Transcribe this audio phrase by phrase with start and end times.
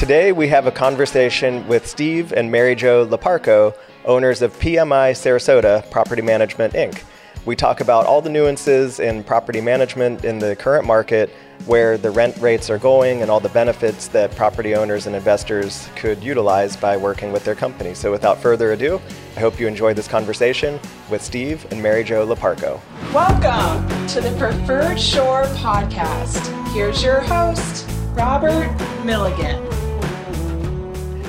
[0.00, 3.76] Today we have a conversation with Steve and Mary Jo Laparco,
[4.06, 7.02] owners of PMI Sarasota Property Management Inc.
[7.44, 11.28] We talk about all the nuances in property management in the current market,
[11.66, 15.86] where the rent rates are going, and all the benefits that property owners and investors
[15.96, 17.92] could utilize by working with their company.
[17.92, 19.02] So, without further ado,
[19.36, 20.80] I hope you enjoyed this conversation
[21.10, 22.80] with Steve and Mary Jo Laparco.
[23.12, 26.72] Welcome to the Preferred Shore podcast.
[26.72, 28.74] Here's your host, Robert
[29.04, 29.89] Milligan.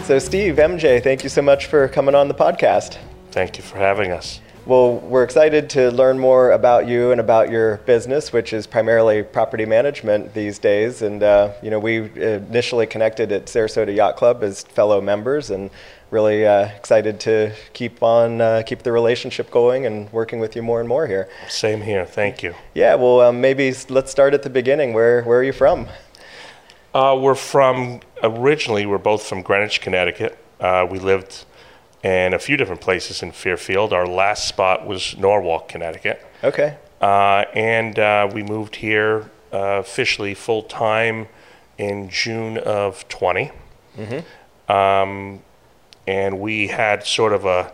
[0.04, 2.98] So, Steve, MJ, thank you so much for coming on the podcast.
[3.32, 4.42] Thank you for having us.
[4.66, 9.22] Well, we're excited to learn more about you and about your business, which is primarily
[9.22, 11.04] property management these days.
[11.04, 15.70] And uh, you know, we initially connected at Sarasota Yacht Club as fellow members, and
[16.10, 20.64] really uh, excited to keep on uh, keep the relationship going and working with you
[20.64, 21.30] more and more here.
[21.48, 22.06] Same here.
[22.06, 22.56] Thank you.
[22.74, 22.96] Yeah.
[22.96, 24.94] Well, um, maybe let's start at the beginning.
[24.94, 25.88] Where Where are you from?
[26.94, 28.86] Uh, we're from originally.
[28.86, 30.38] We're both from Greenwich, Connecticut.
[30.60, 31.46] Uh, we lived
[32.04, 33.94] in a few different places in Fairfield.
[33.94, 36.26] Our last spot was Norwalk, Connecticut.
[36.44, 36.78] Okay.
[37.00, 41.28] Uh, and uh, we moved here uh, officially full time
[41.78, 43.52] in June of 20.
[43.98, 44.72] Mm-hmm.
[44.72, 45.42] Um,
[46.08, 47.74] and we had sort of a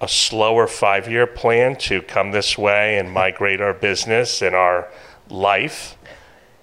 [0.00, 4.88] a slower five year plan to come this way and migrate our business and our
[5.28, 5.96] life.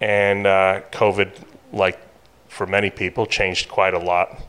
[0.02, 1.32] And uh, COVID,
[1.72, 2.00] like
[2.58, 4.42] for many people, changed quite a lot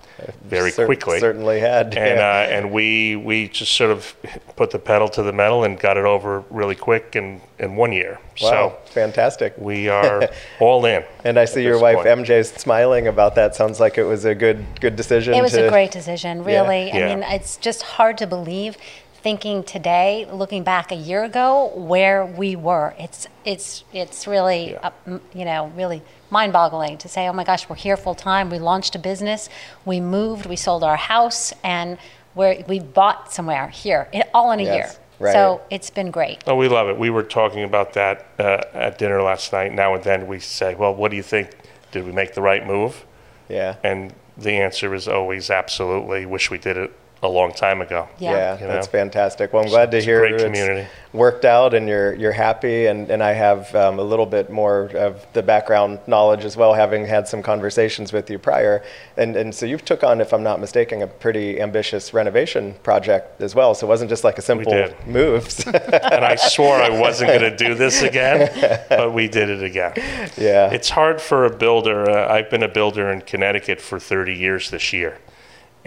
[0.43, 1.21] very Cer- quickly.
[1.21, 1.97] Certainly had.
[1.97, 2.47] And yeah.
[2.51, 4.15] uh, and we we just sort of
[4.57, 7.93] put the pedal to the metal and got it over really quick in, in one
[7.93, 8.19] year.
[8.43, 9.55] wow, So fantastic.
[9.59, 10.29] we are
[10.61, 11.05] all in.
[11.25, 12.09] And I see your wife point.
[12.09, 13.55] MJ's smiling about that.
[13.55, 15.35] Sounds like it was a good good decision.
[15.35, 16.89] It was to, a great decision, really.
[16.89, 16.97] Yeah.
[16.97, 18.77] I mean, it's just hard to believe
[19.23, 22.95] thinking today, looking back a year ago, where we were.
[22.99, 24.91] It's it's it's really Yeah.
[25.07, 28.51] uh, you know really mind-boggling to say, oh my gosh, we're here full time.
[28.51, 29.49] We launched a business,
[29.85, 31.99] we moved, we sold our house, and
[32.35, 35.05] we we bought somewhere here, it, all in a Yes, year.
[35.27, 35.33] right.
[35.33, 36.45] So it's been great.
[36.47, 36.99] Oh, we love it.
[36.99, 39.73] We were talking about that uh, at dinner last night.
[39.73, 41.51] Now and then we say, well, what do you think?
[41.91, 43.05] Did we make the right move?
[43.49, 43.77] Yeah.
[43.83, 46.27] And the answer is always absolutely.
[46.27, 46.93] Wish we did it
[47.23, 48.09] a long time ago.
[48.19, 48.31] Yeah.
[48.33, 48.93] Yeah, You that's know?
[48.93, 49.53] fantastic.
[49.53, 50.87] Well, I'm glad to it's hear great it's community.
[51.13, 52.87] worked out and you're you're happy.
[52.87, 56.75] And, and I have um, a little bit more of the background knowledge as well,
[56.75, 58.85] having had some conversations with you prior.
[59.17, 63.41] And and so you've took on, if I'm not mistaken, a pretty ambitious renovation project
[63.43, 63.75] as well.
[63.75, 64.95] So it wasn't just like a simple did.
[65.07, 65.49] move.
[65.67, 69.93] and I swore I wasn't going to do this again, but we did it again.
[70.37, 70.71] yeah.
[70.73, 72.09] It's hard for a builder.
[72.09, 75.19] Uh, I've been a builder in Connecticut for 30 years this year.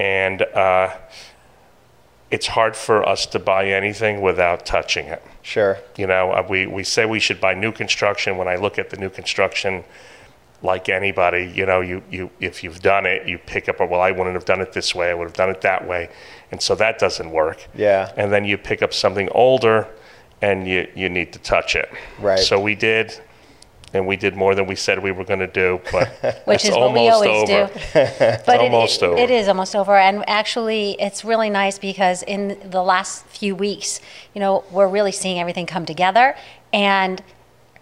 [0.02, 0.98] And uh,
[2.32, 5.22] it's hard for us to buy anything without touching it.
[5.44, 5.78] sure.
[5.96, 8.36] You know, uh, we, we say we should buy new construction.
[8.36, 9.84] When I look at the new construction,
[10.64, 14.10] like anybody, you know, you, you if you've done it, you pick up, well, I
[14.10, 16.10] wouldn't have done it this way, I would have done it that way.
[16.52, 17.68] And so that doesn't work.
[17.76, 18.12] Yeah.
[18.18, 19.88] And then you pick up something older
[20.42, 21.90] and you, you need to touch it.
[22.20, 22.40] Right.
[22.40, 23.22] So we did,
[23.94, 26.08] and we did more than we said we were going to do, but
[26.46, 27.74] Which it's is what we almost always over.
[27.74, 27.80] do.
[28.46, 29.18] but it- almost it, over.
[29.18, 29.98] it is almost over.
[29.98, 34.00] And actually, it's really nice because in the last few weeks,
[34.34, 36.36] you know, we're really seeing everything come together.
[36.72, 37.22] And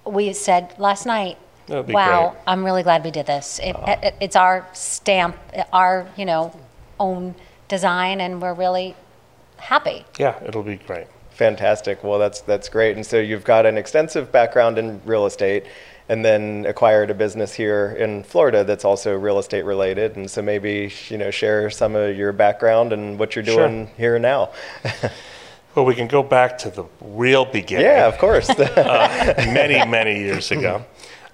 [0.05, 1.37] we said last night,
[1.67, 2.41] wow, great.
[2.47, 3.59] I'm really glad we did this.
[3.59, 3.99] It, ah.
[4.01, 5.37] it, it's our stamp,
[5.71, 6.57] our, you know,
[6.99, 7.35] own
[7.67, 8.95] design, and we're really
[9.57, 10.05] happy.
[10.17, 11.07] Yeah, it'll be great.
[11.31, 12.03] Fantastic.
[12.03, 12.97] Well, that's that's great.
[12.97, 15.65] And so you've got an extensive background in real estate,
[16.09, 20.17] and then acquired a business here in Florida that's also real estate related.
[20.17, 23.67] And so maybe you know share some of your background and what you're Sure.
[23.67, 24.49] doing here now.
[25.75, 27.85] Well, we can go back to the real beginning.
[27.85, 28.49] yeah, of course.
[28.57, 30.83] many, many years ago.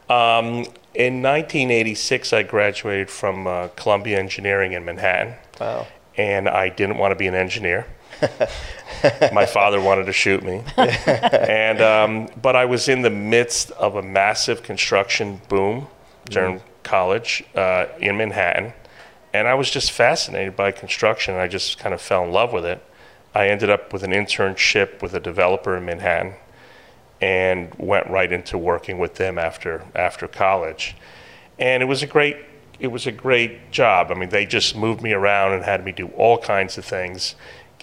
[0.10, 5.36] Um, in 1986, I graduated from uh, Columbia Engineering in Manhattan.
[5.60, 5.88] wow.
[6.18, 7.88] and I didn't want to be an engineer.
[9.34, 13.96] My father wanted to shoot me, and um, but I was in the midst of
[13.96, 15.88] a massive construction boom
[16.26, 18.74] during college uh, in Manhattan,
[19.34, 21.36] and I was just fascinated by construction.
[21.36, 22.84] I just kind of fell in love with it.
[23.34, 26.36] I ended up with an internship with a developer in Manhattan,
[27.22, 30.96] and went right into working with them after after college,
[31.60, 32.38] and it was a great
[32.80, 34.12] it was a great job.
[34.12, 37.36] I mean, they just moved me around and had me do all kinds of things,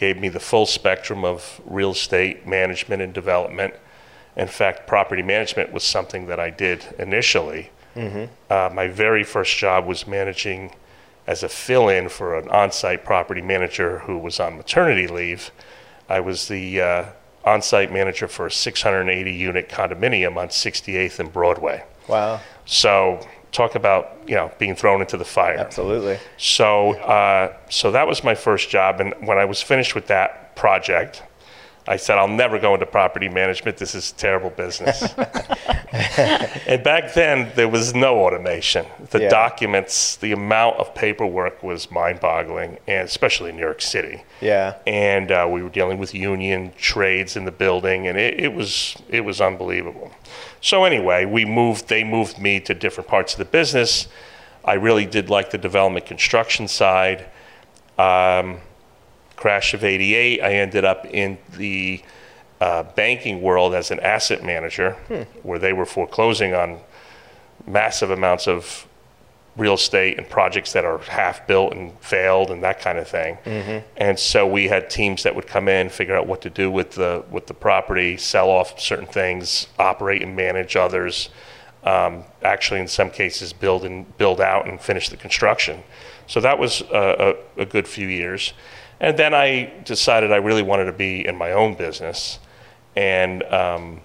[0.02, 3.72] gave me the full spectrum of real estate management and development.
[4.36, 7.70] In fact, property management was something that I did initially.
[8.52, 10.74] Uh, my very first job was managing
[11.28, 15.52] as a fill in for an on site property manager who was on maternity leave.
[16.08, 17.04] I was the uh,
[17.44, 21.84] on site manager for a 680 unit condominium on 68th and Broadway.
[22.08, 22.40] Wow.
[22.64, 25.56] So talk about you know being thrown into the fire.
[25.58, 26.18] Absolutely.
[26.38, 30.56] So, uh, so that was my first job, and when I was finished with that
[30.56, 31.22] project,
[31.86, 33.76] I said, "I'll never go into property management.
[33.76, 35.02] This is terrible business."
[36.66, 38.86] and back then, there was no automation.
[39.10, 39.28] The Yeah.
[39.28, 44.24] documents, the amount of paperwork was mind-boggling, and especially in New York City.
[44.40, 44.74] Yeah.
[44.86, 48.96] And uh, we were dealing with union trades in the building, and it, it was
[49.08, 50.10] it was unbelievable.
[50.62, 51.88] So anyway, we moved.
[51.88, 54.06] They moved me to different parts of the business.
[54.64, 57.26] I really did like the development construction side.
[57.98, 58.60] Um,
[59.36, 62.00] crash of 88, I ended up in the
[62.60, 64.92] uh, banking world as an asset manager,
[65.42, 66.78] where they were foreclosing on
[67.66, 68.86] massive amounts of
[69.56, 73.36] real estate and projects that are half built and failed and that kind of thing.
[73.96, 76.92] And so we had teams that would come in, figure out what to do with
[76.92, 81.28] the with the property, sell off certain things, operate and manage others.
[81.84, 85.82] Um, actually, in some cases, build and build out and finish the construction.
[86.28, 88.54] So that was a, a, a good few years.
[89.00, 92.38] And then I decided I really wanted to be in my own business,
[92.94, 94.00] and um,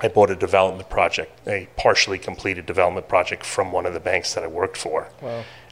[0.00, 4.34] I bought a development project, a partially completed development project from one of the banks
[4.34, 5.08] that I worked for.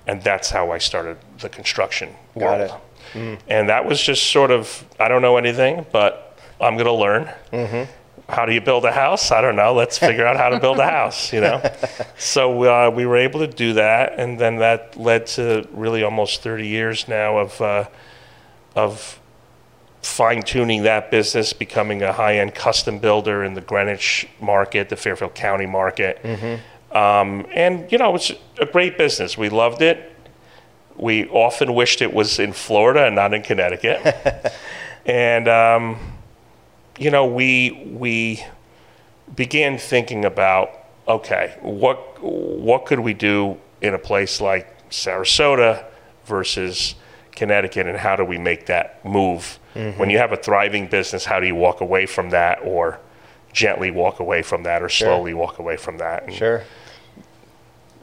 [0.07, 2.81] And that's how I started the construction Got world.
[3.15, 3.39] it.
[3.49, 7.31] And that was just sort of, I don't know anything, but I'm going to learn.
[7.53, 7.91] Mm-hmm.
[8.29, 9.31] How do you build a house?
[9.31, 9.75] I don't know.
[9.75, 11.61] Let's figure out how to build a house, you know?
[12.17, 14.19] so uh, we were able to do that.
[14.19, 17.89] And then that led to really almost 30 years now of, uh,
[18.75, 19.21] of
[20.03, 24.97] fine tuning that business, becoming a high end custom builder in the Greenwich market, the
[24.97, 26.21] Fairfield County market.
[26.93, 29.39] Um, and, you know, it's a great business.
[29.39, 30.11] We loved it.
[30.97, 34.53] We often wished it was in Florida and not in Connecticut.
[35.07, 35.99] and, um,
[36.99, 38.45] you know, we, we
[39.35, 45.85] began thinking about okay, what, what could we do in a place like Sarasota
[46.25, 46.95] versus
[47.33, 49.59] Connecticut, and how do we make that move?
[49.75, 49.99] Mm-hmm.
[49.99, 53.01] When you have a thriving business, how do you walk away from that, or
[53.53, 56.25] gently walk away from that, or slowly walk away from that?
[56.25, 56.63] And Sure.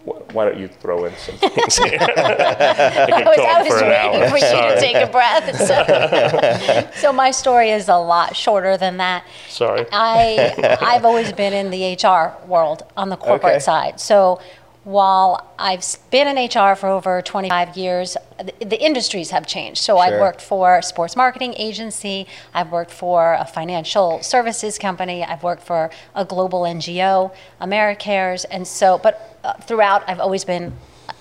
[0.05, 1.97] wh- Why don't you throw in some things here?
[1.99, 4.29] I I was, talk I was for an waiting hour.
[4.29, 4.75] for you Sorry.
[4.75, 5.55] to take a breath.
[5.57, 9.23] So, so my story is a lot shorter than that.
[9.47, 9.85] Sorry.
[9.91, 13.59] I I've always been in the HR world on the corporate Okay.
[13.59, 13.99] side.
[13.99, 14.41] So
[14.83, 19.81] while I've been in HR for over 25 years, the, the industries have changed.
[19.81, 25.23] So I've worked for a sports marketing agency, I've worked for a financial services company,
[25.23, 30.73] I've worked for a global NGO, AmeriCares, and so but uh, throughout I've always been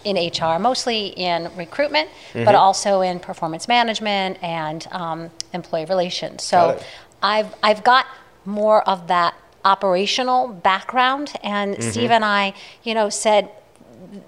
[0.05, 2.45] in HR, mostly in recruitment, Mm-hmm.
[2.45, 6.43] but also in performance management and um, employee relations.
[6.45, 6.81] So.
[7.21, 8.07] I've I've got
[8.45, 9.35] more of that
[9.73, 11.91] operational background, and Mm-hmm.
[11.91, 13.51] Steve and I, you know, said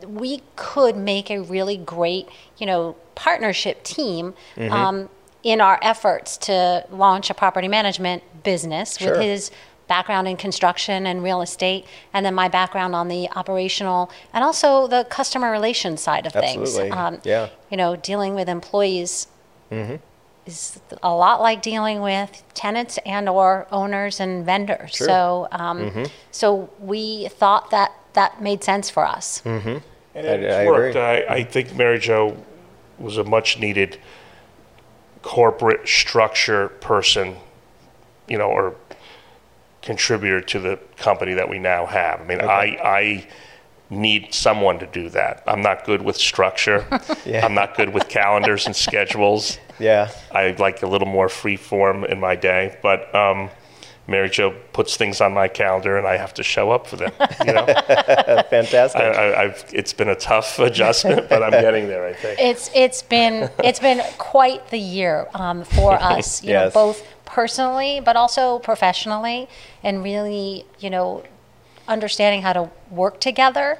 [0.07, 2.29] we could make a really great,
[2.59, 4.35] you know, partnership team.
[4.57, 4.73] Mm-hmm.
[4.73, 5.09] Um,
[5.43, 9.13] in our efforts to launch a property management business Sure.
[9.13, 9.51] with his
[9.89, 14.87] background in construction and real estate, and then my background on the operational and also
[14.87, 16.73] the customer relations side of Absolutely.
[16.91, 16.93] things.
[16.95, 17.49] Um, Yeah.
[17.71, 19.29] You know, dealing with employees
[20.47, 24.93] is a lot like dealing with tenants and or owners and vendors.
[24.93, 25.07] Sure.
[25.07, 29.43] So, um, so we thought that that made sense for us.
[29.45, 29.83] And
[30.17, 30.97] I- I worked.
[30.97, 31.01] agree.
[31.01, 32.37] I, I think Mary Jo
[32.99, 33.99] was a much needed
[35.23, 37.37] corporate structure person,
[38.27, 38.75] you know, or
[39.83, 42.21] contributor to the company that we now have.
[42.21, 42.47] I mean, I,
[42.83, 43.29] I
[43.91, 45.43] need someone to do that.
[45.47, 46.87] I'm not good with structure.
[47.27, 47.45] Yeah.
[47.45, 49.59] I'm not good with calendars and schedules.
[49.79, 50.11] Yeah.
[50.33, 53.51] I like a little more free form in my day, but um,
[54.09, 57.13] Mary Jo puts things on my calendar and I have to show up for them.
[57.47, 57.67] You know,
[58.51, 59.01] Fantastic.
[59.01, 62.07] I, I, I've, it's been a tough adjustment, but I'm getting there.
[62.07, 62.41] I think.
[62.41, 68.01] It's it's been it's been quite the year um, for us, you know, both personally
[68.01, 69.49] but also professionally,
[69.85, 71.23] and really, you know,
[71.95, 73.79] understanding how to work together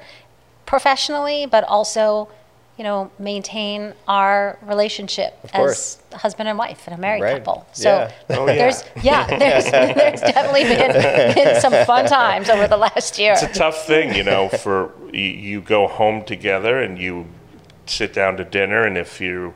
[0.65, 2.29] professionally, but also,
[2.77, 7.43] you know, maintain our relationship as husband and wife and a married Right.
[7.43, 7.65] couple.
[7.73, 7.89] So
[8.29, 8.37] Yeah.
[8.37, 8.55] Oh, yeah.
[8.55, 13.33] there's yeah, there's there's definitely been, been some fun times over the last year.
[13.33, 14.49] It's a tough thing, you know.
[14.49, 17.25] For you, you go home together and you
[17.85, 19.53] sit down to dinner, and if you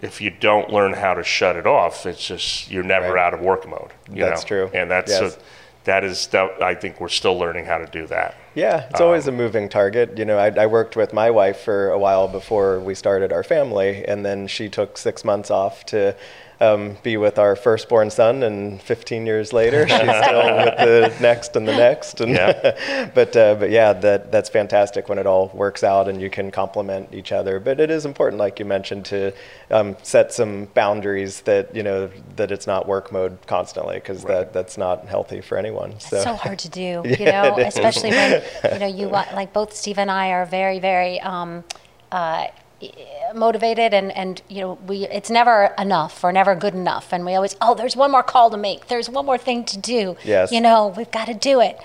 [0.00, 3.24] if you don't learn how to shut it off, it's just you're never Right.
[3.26, 3.90] out of work mode.
[4.10, 4.48] You That's know?
[4.48, 4.70] true.
[4.74, 5.36] and that's Yes.
[5.36, 5.38] a,
[5.84, 6.26] that is.
[6.28, 8.34] that- I think we're still learning how to do that.
[8.54, 10.18] Yeah, it's um, always a moving target.
[10.18, 13.42] You know, I, I worked with my wife for a while before we started our
[13.42, 16.14] family, and then she took six months off to
[16.62, 21.56] um, be with our firstborn son, and 15 years later, she's still with the next
[21.56, 22.20] and the next.
[22.20, 23.10] And Yeah.
[23.14, 26.50] but uh, but yeah, that that's fantastic when it all works out and you can
[26.50, 27.58] complement each other.
[27.58, 29.32] But it is important, like you mentioned, to
[29.70, 34.52] um, set some boundaries that you know that it's not work mode constantly because that
[34.52, 35.98] that's not healthy for anyone.
[35.98, 38.42] So, It's so hard to do, Yeah, you know, especially when
[38.72, 41.64] you know you want like both Steve and I are very very um,
[42.12, 42.46] uh,
[43.34, 47.34] motivated and and you know we it's never enough or never good enough and we
[47.34, 50.52] always oh there's one more call to make there's one more thing to do Yes.
[50.52, 51.78] you know we've got to do it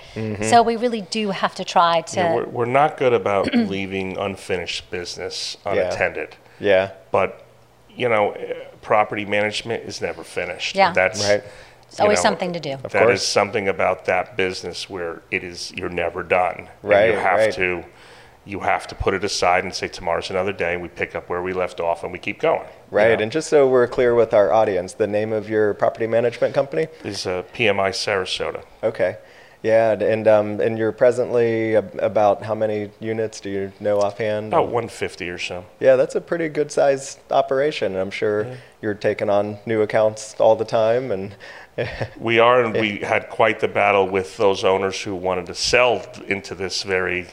[0.44, 3.54] so we really do have to try to You know, we're, we're not good about
[3.54, 6.36] leaving unfinished business unattended.
[6.60, 7.42] yeah, But,
[7.94, 10.76] you know, eh, property management is never finished.
[10.76, 10.92] Yeah.
[10.92, 11.42] That's, Right.
[11.88, 13.26] it's always know, something to do That is course.
[13.26, 16.68] something about that business where it is you're never done.
[16.82, 17.52] And Right, you have right.
[17.54, 17.84] to
[18.48, 20.72] you have to put it aside and say tomorrow's another day.
[20.72, 22.62] And we pick up where we left off and we keep going.
[22.62, 23.18] you right.
[23.18, 23.22] know.
[23.22, 26.88] And just so we're clear with our audience, the name of your property management company.
[27.04, 28.64] is uh, PMI Sarasota.
[28.82, 29.18] Okay.
[29.60, 34.52] Yeah, and um, and you're presently ab- about how many units do you know offhand?
[34.52, 35.64] About 150 or so.
[35.80, 37.96] Yeah, that's a pretty good sized operation.
[37.96, 41.34] I'm sure you're taking on new accounts all the time, and
[42.20, 46.04] We are, and we had quite the battle with those owners who wanted to sell
[46.26, 47.26] into this very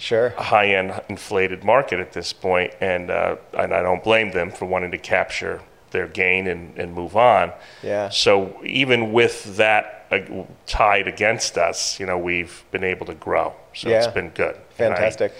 [0.00, 0.30] sure.
[0.30, 4.90] high-end inflated market at this point, and uh, and I don't blame them for wanting
[4.90, 5.60] to capture
[5.92, 7.52] their gain and, and move on.
[7.82, 8.08] Yeah.
[8.10, 13.54] So even with that uh, tide against us, you know, we've been able to grow.
[13.74, 14.56] So it's been good.
[14.78, 15.32] And I- Fantastic.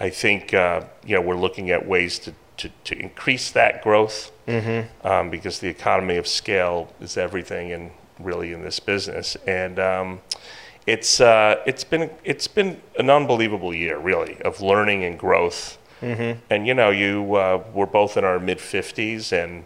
[0.00, 4.30] I think uh, you know we're looking at ways to, to, to increase that growth
[5.04, 7.90] um, because the economy of scale is everything and
[8.20, 10.20] really in this business and um,
[10.88, 15.76] it's uh, it's been it's been an unbelievable year really of learning and growth
[16.48, 19.64] and you know you uh, we're both in our mid 50s and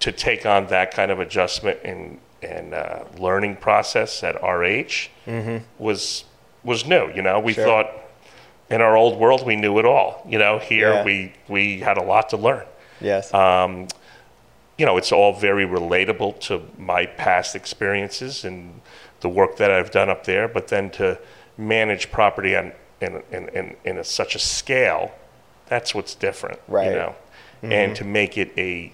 [0.00, 5.10] to take on that kind of adjustment and and uh, learning process at our age
[5.78, 6.24] was
[6.64, 7.10] was new.
[7.14, 7.64] You know, we Sure.
[7.64, 7.90] thought
[8.70, 10.22] in our old world we knew it all.
[10.28, 11.04] You know, here Yeah.
[11.04, 12.64] we we had a lot to learn.
[13.00, 13.32] Yes.
[13.32, 13.86] Um,
[14.76, 18.80] you know, it's all very relatable to my past experiences and
[19.20, 20.48] the work that I've done up there.
[20.48, 21.18] But then to
[21.56, 25.12] manage property on in in in, in a, such a scale,
[25.66, 26.60] that's what's different.
[26.68, 26.90] Right.
[26.90, 27.14] You know,
[27.62, 28.92] and to make it a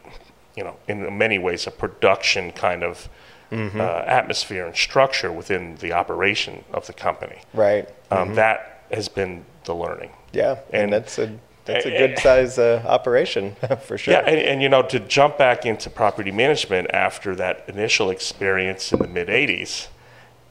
[0.56, 3.08] you know, in many ways, a production kind of
[3.52, 7.40] uh, atmosphere and structure within the operation of the company.
[7.52, 7.88] right.
[8.10, 10.10] Um, That has been the learning.
[10.32, 10.58] Yeah.
[10.72, 14.12] And, and- that's a that's a good size uh, operation for sure.
[14.14, 18.92] Yeah, and, and you know, to jump back into property management after that initial experience
[18.92, 19.88] in the mid '80s,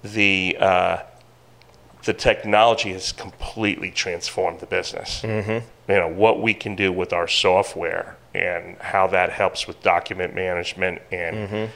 [0.04, 0.98] the uh,
[2.04, 5.22] the technology has completely transformed the business.
[5.22, 5.92] Mm-hmm.
[5.92, 10.34] You know what we can do with our software and how that helps with document
[10.34, 11.70] management and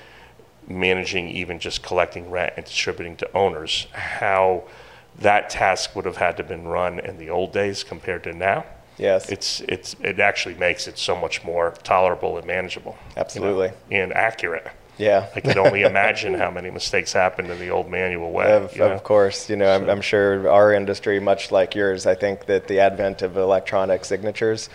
[0.67, 3.88] managing even just collecting rent and distributing to owners.
[3.93, 4.63] How
[5.19, 8.65] that task would have had to been run in the old days compared to now
[8.98, 9.29] yes.
[9.29, 12.98] it's it's it actually makes it so much more tolerable and manageable.
[13.10, 13.72] you know, Absolutely.
[13.91, 14.67] and accurate.
[14.97, 15.27] Yeah.
[15.35, 18.51] I can only imagine how many mistakes happened in the old manual way.
[18.51, 18.91] Of, you know?
[18.91, 22.67] of course, you know, I'm, I'm sure our industry, much like yours, I think that
[22.67, 24.69] the advent of electronic signatures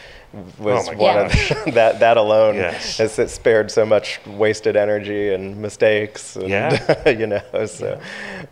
[0.59, 1.33] was Oh one of
[1.75, 2.01] that.
[2.01, 2.99] That alone Yes.
[2.99, 6.37] has spared so much wasted energy and mistakes.
[6.37, 7.09] And, Yeah.
[7.09, 8.01] you know, so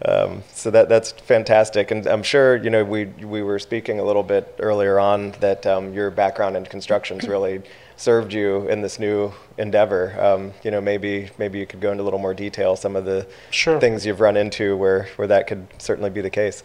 [0.05, 4.05] um, so that that's fantastic, and I'm sure you know we we were speaking a
[4.05, 7.63] little bit earlier on that um, your background in construction's really
[8.01, 10.19] served you in this new endeavor.
[10.19, 13.05] Um, you know, maybe maybe you could go into a little more detail some of
[13.05, 13.79] the Sure.
[13.79, 16.63] things you've run into where, where that could certainly be the case.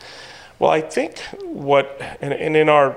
[0.60, 2.96] Well, I think what and, and in our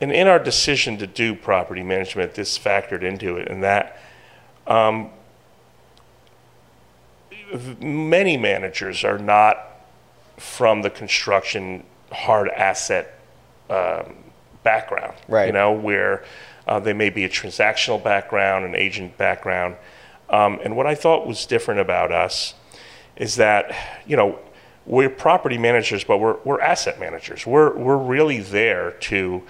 [0.00, 4.00] and in our decision to do property management, this factored into it, and that
[4.66, 5.10] um,
[7.78, 9.66] many managers are not
[10.38, 13.20] from the construction hard asset
[13.68, 14.14] um,
[14.62, 15.14] background.
[15.28, 15.48] Right.
[15.48, 16.24] You know, where
[16.66, 19.76] uh, they may be a transactional background, an agent background.
[20.28, 22.54] Um, and what I thought was different about us
[23.16, 23.74] is that,
[24.06, 24.38] you know,
[24.86, 27.46] we're property managers, but we're, we're asset managers.
[27.46, 29.42] We're, we're really there to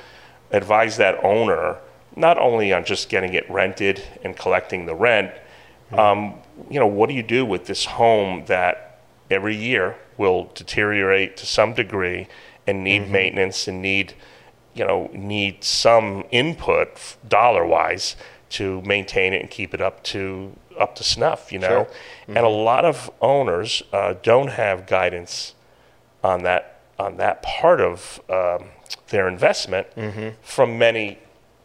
[0.50, 1.78] advise that owner
[2.16, 5.32] not only on just getting it rented and collecting the rent,
[5.92, 6.34] um,
[6.68, 9.00] you know, what do you do with this home that
[9.30, 12.26] every year will deteriorate to some degree
[12.66, 14.12] and need maintenance and need,
[14.74, 18.16] you know, need some input dollar wise
[18.50, 21.68] to maintain it and keep it up to up to snuff, you know.
[21.68, 21.88] Sure.
[22.28, 25.54] And a lot of owners uh, don't have guidance
[26.22, 28.68] on that on that part of um,
[29.08, 29.86] their investment
[30.42, 31.18] from many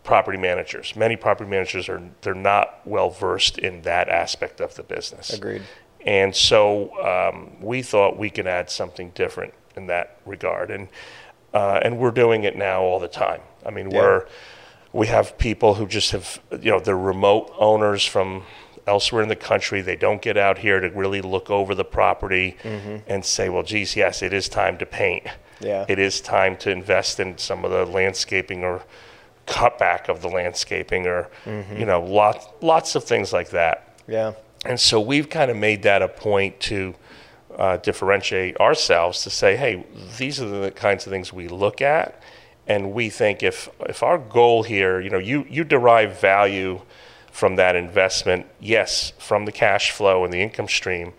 [0.03, 0.95] property managers.
[0.95, 5.33] Many property managers are they're not well versed in that aspect of the business.
[5.33, 5.63] Agreed.
[6.05, 10.87] And so um, we thought we could add something different in that regard, and
[11.55, 13.41] uh, and we're doing it now all the time.
[13.65, 13.97] I mean, Yeah.
[13.99, 14.25] we're
[14.93, 18.43] we have people who just have you know they're remote owners from
[18.87, 19.81] elsewhere in the country.
[19.81, 22.55] They don't get out here to really look over the property
[23.07, 25.23] and say, well, geez, yes, it is time to paint.
[25.59, 25.85] Yeah.
[25.87, 28.83] It is time to invest in some of the landscaping or
[29.47, 33.77] cutback of the landscaping or you know lots lots of things like that.
[34.07, 34.33] Yeah.
[34.65, 36.95] And so we've kind of made that a point to
[37.57, 39.85] uh, differentiate ourselves to say, hey,
[40.17, 42.21] these are the kinds of things we look at,
[42.67, 46.81] and we think if if our goal here, you know, you you derive value
[47.31, 51.13] from that investment, yes, from the cash flow and the income stream,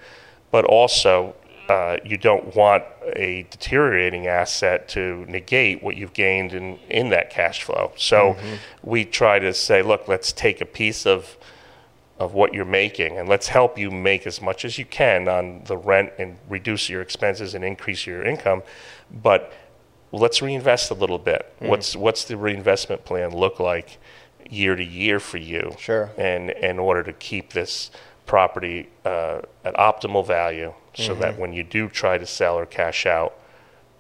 [0.51, 1.35] but also
[1.69, 7.29] uh, you don't want a deteriorating asset to negate what you've gained in, in that
[7.29, 7.93] cash flow.
[7.97, 8.37] So
[8.83, 11.37] we try to say, look, let's take a piece of
[12.19, 15.63] of what you're making and let's help you make as much as you can on
[15.65, 18.63] the rent and reduce your expenses and increase your income
[19.23, 19.53] but
[20.13, 21.53] let's reinvest a little bit.
[21.59, 23.99] What's what's the reinvestment plan look like
[24.49, 26.11] year to year for you Sure.
[26.17, 27.91] and in order to keep this
[28.27, 33.05] property uh, at optimal value so that when you do try to sell or cash
[33.07, 33.35] out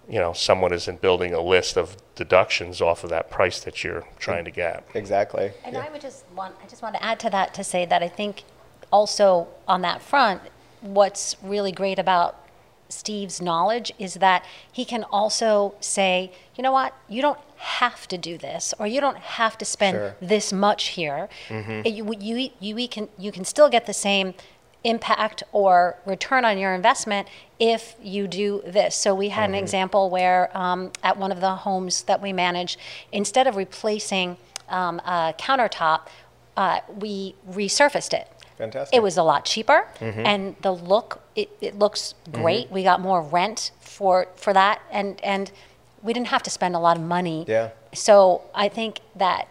[0.08, 4.04] you know someone isn't building a list of deductions off of that price that you're
[4.18, 5.52] trying to get Exactly.
[5.64, 5.84] And Yeah.
[5.86, 8.08] I would just want, I just want to add to that to say that I
[8.08, 8.44] think
[8.92, 10.40] also on that front,
[10.80, 12.36] what's really great about
[12.88, 18.16] Steve's knowledge is that he can also say, you know what, you don't have to
[18.16, 20.16] do this, or you don't have to spend Sure.
[20.20, 21.28] this much here.
[21.48, 21.86] Mm-hmm.
[21.86, 24.34] You, you, you, can, you can still get the same
[24.87, 27.26] impact or return on your investment
[27.59, 28.95] if you do this.
[28.95, 32.78] So we had an example where um, at one of the homes that we manage,
[33.11, 34.37] instead of replacing
[34.69, 36.02] um, a countertop,
[36.57, 38.28] uh, we resurfaced it.
[38.59, 38.97] Fantastic.
[38.97, 42.71] It was a lot cheaper, and the look it, it looks great.
[42.71, 45.52] We got more rent for for that, and and
[46.02, 47.45] we didn't have to spend a lot of money.
[47.47, 47.71] Yeah.
[47.93, 49.49] So I think that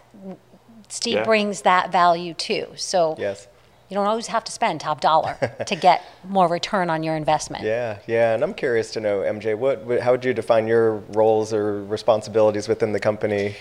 [0.90, 1.24] Steve Yeah.
[1.24, 2.66] brings that value too.
[2.78, 3.48] So Yes.
[3.90, 7.64] You don't always have to spend top dollar to get more return on your investment.
[7.64, 11.54] Yeah, yeah, and I'm curious to know, MJ, what, how would you define your roles
[11.54, 13.56] or responsibilities within the company?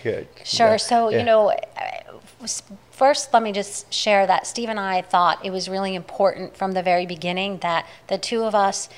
[0.45, 0.69] Sure.
[0.71, 1.19] yeah, So, yeah.
[1.19, 1.55] you know,
[2.91, 6.73] first, let me just share that Steve and I thought it was really important from
[6.73, 8.89] the very beginning that the two of us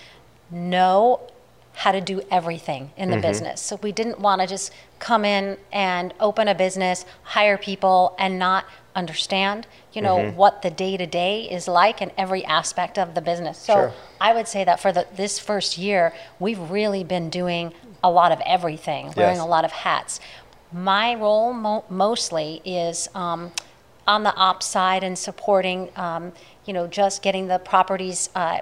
[0.51, 1.21] know
[1.75, 3.21] how to do everything in Mm-hmm.
[3.21, 3.61] the business.
[3.61, 8.39] So, we didn't want to just come in and open a business, hire people, and
[8.39, 8.65] not
[8.97, 10.37] understand, you know, Mm-hmm.
[10.37, 13.59] what the day to day is like in every aspect of the business.
[13.59, 13.93] So, Sure.
[14.21, 18.33] I would say that for the, this first year, we've really been doing a lot
[18.33, 19.45] of everything, wearing Yes.
[19.45, 20.19] a lot of hats.
[20.73, 23.53] My role mo- mostly is um,
[24.07, 26.33] on the ops side and supporting, um,
[26.65, 28.59] you know, just getting the properties uh,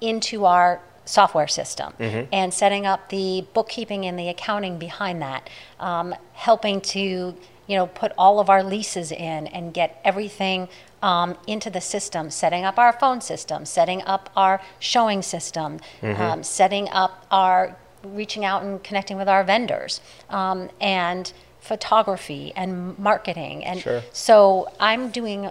[0.00, 1.92] into our software system
[2.32, 7.34] and setting up the bookkeeping and the accounting behind that, um, helping to,
[7.66, 10.68] you know, put all of our leases in and get everything
[11.02, 16.42] um, into the system, setting up our phone system, setting up our showing system, um,
[16.42, 23.64] setting up our reaching out and connecting with our vendors um, and photography and marketing
[23.64, 24.02] and Sure.
[24.12, 25.48] so i'm doing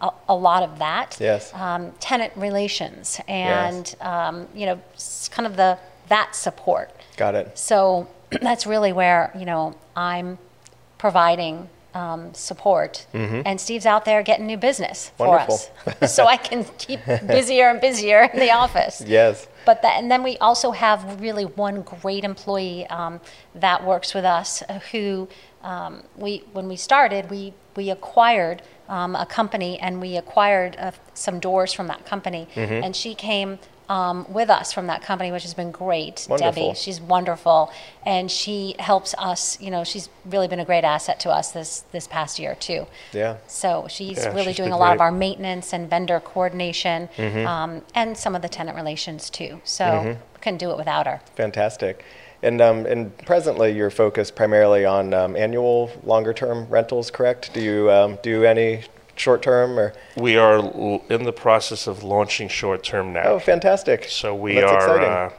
[0.00, 1.52] a, a lot of that Yes.
[1.54, 4.80] um, tenant relations and um, you know
[5.30, 7.58] kind of the that support Got it.
[7.58, 8.08] so
[8.40, 10.38] that's really where you know i'm
[11.06, 15.50] providing um, support and steve's out there getting new business for Mm-hmm.
[15.50, 16.04] Wonderful.
[16.04, 17.00] us so i can keep
[17.36, 19.48] busier and busier in the office Yes.
[19.66, 23.20] but that, and then we also have really one great employee um,
[23.66, 25.28] that works with us uh, who
[25.72, 30.90] um, we, when we started, we, we acquired um, a company and we acquired uh,
[31.14, 32.48] some doors from that company.
[32.54, 32.84] Mm-hmm.
[32.84, 33.50] And she came
[33.92, 36.26] um, with us from that company, which has been great.
[36.28, 36.52] Wonderful.
[36.52, 37.70] Debbie, she's wonderful,
[38.06, 39.60] and she helps us.
[39.60, 42.86] You know, she's really been a great asset to us this this past year too.
[43.12, 43.36] Yeah.
[43.46, 47.46] So she's Yeah, really she's doing a lot of our maintenance and vendor coordination, Mm-hmm.
[47.46, 49.60] um, and some of the tenant relations too.
[49.64, 49.84] So
[50.34, 51.20] we couldn't do it without her.
[51.36, 52.04] Fantastic.
[52.42, 57.52] And um, and presently, you're focused primarily on um, annual, longer-term rentals, correct?
[57.54, 58.84] Do you um, do any
[59.16, 59.92] short-term or?
[60.16, 63.24] We are l- in the process of launching short term now.
[63.24, 64.04] Oh, fantastic.
[64.08, 65.08] So we That's are exciting.
[65.08, 65.30] uh,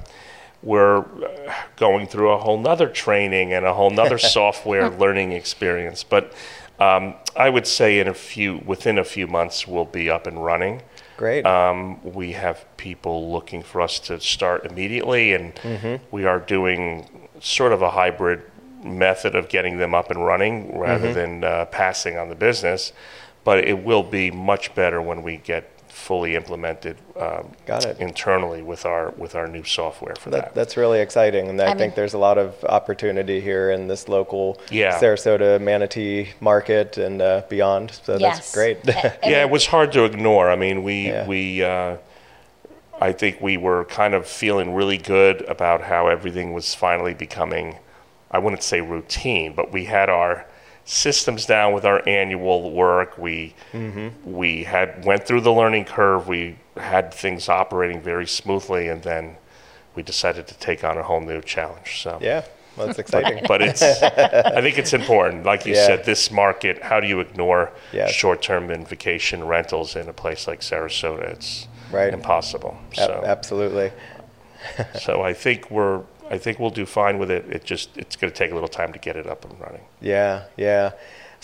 [0.62, 6.04] we're uh, going through a whole nother training and a whole nother software learning experience.
[6.04, 6.34] But
[6.80, 10.44] um, I would say in a few within a few months we'll be up and
[10.44, 10.82] running.
[11.18, 11.46] Great.
[11.46, 16.04] Um, we have people looking for us to start immediately, and Mm-hmm.
[16.12, 18.42] we are doing sort of a hybrid
[18.84, 22.92] method of getting them up and running rather than uh, passing on the business.
[23.44, 28.00] But it will be much better when we get fully implemented um, Got it.
[28.00, 30.56] internally with our with our new software for That, that.
[30.56, 33.88] that's really exciting, and I, I think mean- there's a lot of opportunity here in
[33.88, 35.00] this local Yeah.
[35.00, 37.92] Sarasota manatee market and uh, beyond.
[38.04, 38.38] So Yes.
[38.38, 38.78] that's great.
[39.24, 40.50] Yeah, it was hard to ignore.
[40.50, 41.28] I mean, we Yeah.
[41.28, 41.98] we uh,
[43.00, 47.78] I think we were kind of feeling really good about how everything was finally becoming.
[48.32, 50.46] I wouldn't say routine, but we had our
[50.86, 53.18] systems down with our annual work.
[53.18, 54.10] We mm-hmm.
[54.32, 56.28] we had went through the learning curve.
[56.28, 59.38] We had things operating very smoothly, and then
[59.96, 62.02] we decided to take on a whole new challenge.
[62.02, 62.44] So yeah,
[62.76, 63.44] well, that's exciting.
[63.48, 65.46] but it's I think it's important.
[65.46, 65.86] Like you Yeah.
[65.88, 68.12] said, this market, how do you ignore Yes.
[68.12, 71.30] short-term and vacation rentals in a place like Sarasota?
[71.32, 72.12] It's Right.
[72.12, 72.76] impossible.
[72.94, 73.92] A- So, absolutely.
[75.00, 77.46] so I think we're I think we'll do fine with it.
[77.50, 79.82] It just it's going to take a little time to get it up and running.
[80.02, 80.92] Yeah, yeah.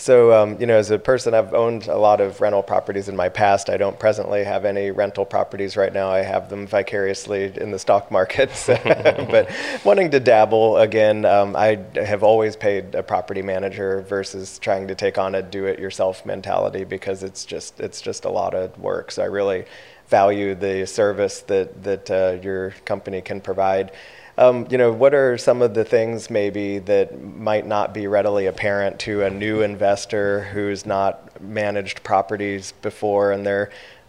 [0.00, 3.16] So, um, you know, as a person, I've owned a lot of rental properties in
[3.16, 3.68] my past.
[3.68, 6.10] I don't presently have any rental properties right now.
[6.10, 8.50] I have them vicariously in the stock market.
[8.60, 9.50] So, but
[9.84, 14.94] wanting to dabble again, um, I have always paid a property manager versus trying to
[14.94, 19.10] take on a do-it-yourself mentality because it's just it's just a lot of work.
[19.12, 19.64] So I really
[20.08, 23.92] value the service that that uh, your company can provide.
[24.40, 28.46] Um, you know, what are some of the things maybe that might not be readily
[28.46, 33.68] apparent to a new investor who's not managed properties before and they're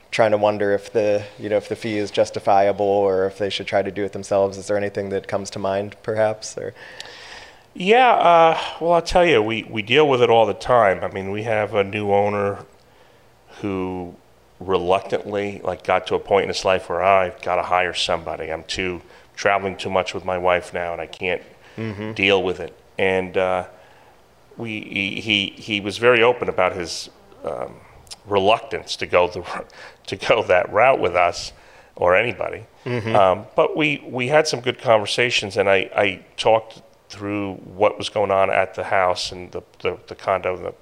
[0.09, 3.49] trying to wonder if the, you know, if the fee is justifiable or if they
[3.49, 4.57] should try to do it themselves?
[4.57, 6.73] Is there anything that comes to mind perhaps or
[7.73, 11.03] Yeah, uh, well, I'll tell you, we, we deal with it all the time.
[11.03, 12.65] I mean, we have a new owner
[13.61, 14.15] who
[14.59, 17.93] reluctantly like got to a point in his life where "Ah, I've got to hire
[17.93, 18.51] somebody.
[18.51, 19.01] I'm too
[19.41, 21.41] traveling too much with my wife now, and I can't
[22.13, 22.77] deal with it.
[22.99, 23.65] And uh,
[24.55, 27.09] we he, he was very open about his
[27.43, 27.73] um,
[28.27, 29.43] reluctance to go the
[30.05, 31.53] to go that route with us
[31.95, 32.65] or anybody.
[33.15, 38.09] Um, but we we had some good conversations, and I I talked through what was
[38.09, 40.73] going on at the house and the the, the condo, the,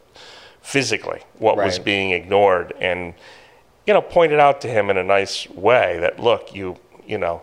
[0.62, 3.14] physically what was being ignored, and
[3.88, 6.76] you know pointed out to him in a nice way that look you
[7.08, 7.42] you know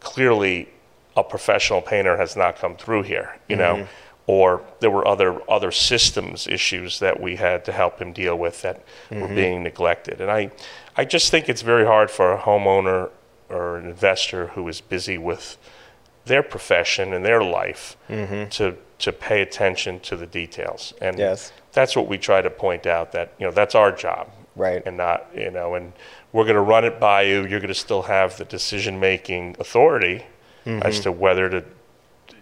[0.00, 0.68] clearly
[1.16, 3.74] a professional painter has not come through here you know?
[3.76, 3.92] Mm-hmm.
[4.30, 8.60] Or there were other other systems issues that we had to help him deal with
[8.60, 9.34] that were mm-hmm.
[9.34, 10.20] being neglected.
[10.20, 10.50] And i
[10.98, 13.08] i just think it's very hard for a homeowner
[13.48, 15.56] or an investor who is busy with
[16.26, 18.48] their profession and their life mm-hmm.
[18.50, 20.92] to to pay attention to the details.
[21.00, 21.52] And Yes.
[21.72, 24.28] that's what we try to point out that you know that's our job.
[24.56, 24.82] Right.
[24.84, 25.92] and not you know and
[26.32, 29.56] we're going to run it by you you're going to still have the decision making
[29.58, 30.24] authority
[30.64, 30.82] mm-hmm.
[30.82, 31.64] as to whether to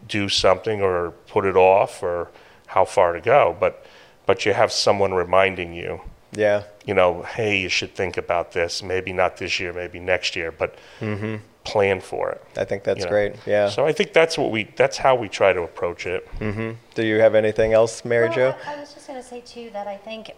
[0.08, 2.30] do something or put it off or
[2.66, 3.84] how far to go but
[4.26, 6.00] but you have someone reminding you
[6.32, 10.36] yeah, you know hey you should think about this maybe not this year maybe next
[10.36, 11.36] year but mm-hmm.
[11.64, 13.10] plan for it I think that's you know.
[13.10, 13.36] great.
[13.46, 13.68] Yeah.
[13.70, 16.72] so i think that's what we that's how we try to approach it mm-hmm.
[16.96, 18.54] Do you have anything else, Mary Jo?
[18.66, 20.30] I, I was just going to say too that I think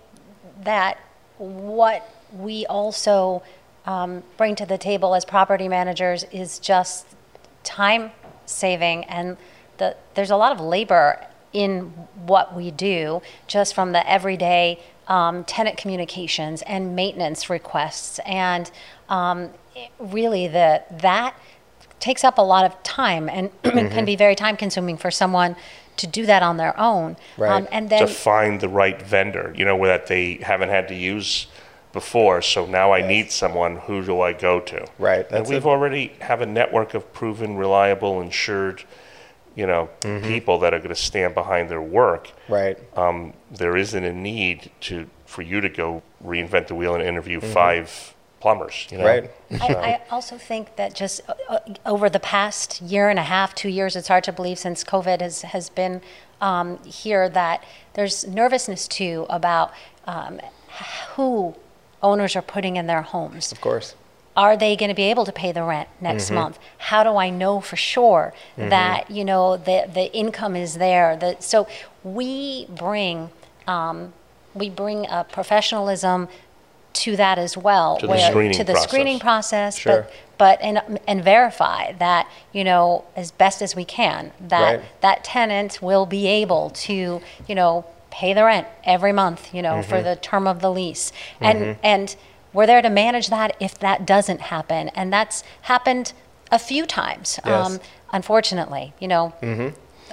[0.65, 0.99] that
[1.37, 2.03] what
[2.33, 3.43] we also
[3.87, 7.07] um, bring to the table as property managers is just
[7.65, 8.11] time
[8.47, 9.37] saving, and
[9.79, 11.83] the, there's a lot of labor in
[12.27, 18.71] what we do, just from the everyday um, tenant communications and maintenance requests, and
[19.09, 19.51] um,
[19.99, 21.35] really the that
[22.01, 23.89] takes up a lot of time and Mm-hmm.
[23.89, 25.57] can be very time consuming for someone
[25.99, 27.17] to do that on their own.
[27.37, 27.51] Right.
[27.51, 30.89] Um, and then to find the right vendor, you know, where that they haven't had
[30.89, 31.49] to use
[31.93, 32.43] before.
[32.43, 33.77] So now I need someone.
[33.77, 34.87] Who do I go to?
[34.99, 35.69] Right, And we've it.
[35.69, 38.85] already have a network of proven, reliable, insured,
[39.55, 40.27] you know, Mm-hmm.
[40.29, 42.31] people that are going to stand behind their work.
[42.49, 42.79] Right.
[42.97, 47.41] Um, there isn't a need to for you to go reinvent the wheel and interview
[47.41, 47.53] Mm-hmm.
[47.53, 48.87] five plumbers.
[48.91, 49.05] You know?
[49.07, 49.31] Right.
[49.61, 53.53] I, I also think that just uh, uh, over the past year and a half,
[53.55, 56.01] two years, it's hard to believe since COVID has, has been
[56.41, 59.73] um, here that there's nervousness too about
[60.07, 60.41] um,
[61.17, 61.57] who
[62.03, 63.53] owners are putting in their homes.
[63.53, 63.95] Of course.
[64.37, 66.61] Are they going to be able to pay the rent next month?
[66.79, 71.17] How do I know for sure that you know the the income is there?
[71.17, 71.67] That so
[72.05, 73.31] we bring
[73.67, 74.13] um,
[74.55, 76.29] we bring a professionalism
[76.95, 80.03] to that as well, To the screening to the screening process, Sure.
[80.03, 85.01] but but and and verify that you know as best as we can that Right.
[85.01, 89.75] that tenant will be able to you know pay the rent every month you know
[89.77, 89.91] Mm-hmm.
[89.91, 92.17] for the term of the lease and and
[92.53, 96.13] we're there to manage that if that doesn't happen and that's happened
[96.51, 97.67] a few times Yes.
[97.71, 97.81] um,
[98.13, 99.33] unfortunately you know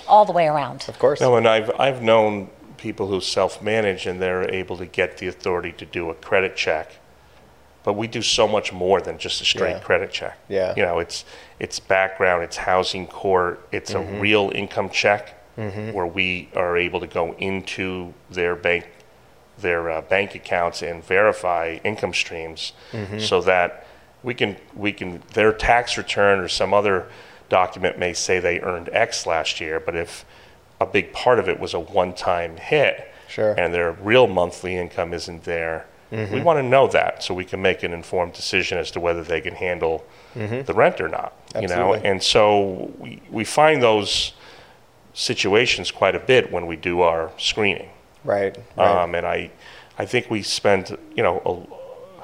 [0.07, 0.85] all the way around.
[0.87, 1.19] Of course.
[1.21, 5.71] No, and I've, I've known people who self-manage and they're able to get the authority
[5.71, 6.97] to do a credit check.
[7.83, 9.79] But we do so much more than just a straight Yeah.
[9.79, 10.37] credit check.
[10.49, 10.73] Yeah.
[10.75, 11.23] You know, it's,
[11.59, 14.15] it's background, it's housing court, it's Mm-hmm.
[14.15, 18.85] a real income check where we are able to go into their bank,
[19.57, 23.19] their uh, bank accounts and verify income streams Mm-hmm.
[23.19, 23.87] so that
[24.23, 27.07] we can, we can, their tax return or some other
[27.47, 30.25] document may say they earned X last year, but if
[30.81, 33.53] a big part of it was a one-time hit Sure.
[33.57, 37.61] and their real monthly income isn't there, we want to know that so we can
[37.61, 41.33] make an informed decision as to whether they can handle the rent or not.
[41.61, 44.33] You know, and so we, we find those
[45.15, 47.89] situations quite a bit when we do our screening.
[48.23, 48.55] Right.
[48.77, 49.03] right.
[49.03, 49.49] Um, and I,
[49.97, 52.23] I think we spend, you know, a,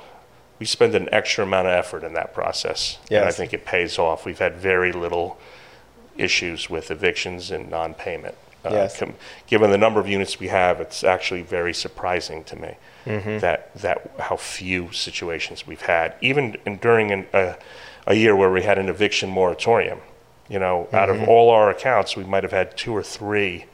[0.59, 2.99] we spend an extra amount of effort in that process.
[3.09, 4.25] And I think it pays off.
[4.25, 5.39] We've had very little
[6.17, 8.35] issues with evictions and non-payment.
[8.63, 8.99] Uh, Yes.
[8.99, 9.15] com-
[9.47, 12.75] given the number of units we have, it's actually very surprising to me
[13.07, 13.39] Mm-hmm.
[13.39, 17.55] that that how few situations we've had, even in, during an, a,
[18.05, 19.97] a year where we had an eviction moratorium.
[20.51, 21.23] You know, out Mm-hmm.
[21.23, 23.65] of all our accounts, we might have had two or three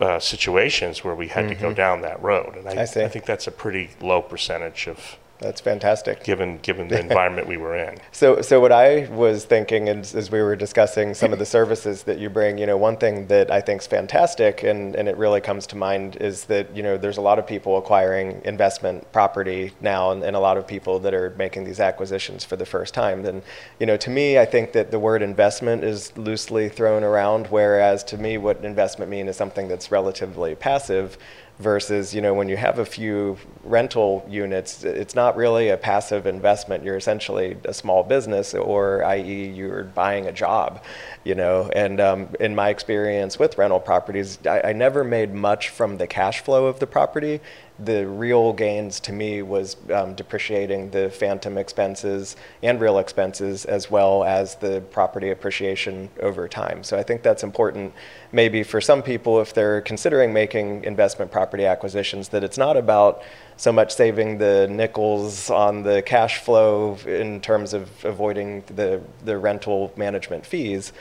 [0.00, 2.98] uh, situations where we had to go down that road, and I, Mm-hmm.
[2.98, 3.04] I.
[3.04, 6.24] I think that's a pretty low percentage of That's fantastic.
[6.24, 7.98] given given the environment we were in.
[8.10, 12.02] So, so what I was thinking as, as we were discussing some of the services
[12.04, 15.16] that you bring, you know, one thing that I think is fantastic and, and it
[15.16, 19.10] really comes to mind is that, you know, there's a lot of people acquiring investment
[19.12, 22.66] property now and, and a lot of people that are making these acquisitions for the
[22.66, 23.24] first time.
[23.24, 23.42] And,
[23.78, 28.02] you know, to me, I think that the word investment is loosely thrown around, whereas
[28.04, 31.18] to me, what investment mean is something that's relatively passive
[31.58, 36.26] versus you know when you have a few rental units it's not really a passive
[36.26, 36.84] investment.
[36.84, 40.82] You're essentially a small business or i.e you're buying a job
[41.24, 41.68] you know?
[41.74, 46.06] And um, in my experience with rental properties I, I never made much from the
[46.06, 47.40] cash flow of the property
[47.78, 53.90] the real gains to me was um, depreciating the phantom expenses and real expenses as
[53.90, 56.82] well as the property appreciation over time.
[56.82, 57.92] So I think that's important
[58.32, 63.22] maybe for some people if they're considering making investment property acquisitions that it's not about
[63.56, 69.38] so much saving the nickels on the cash flow in terms of avoiding the, the
[69.38, 70.92] rental management fees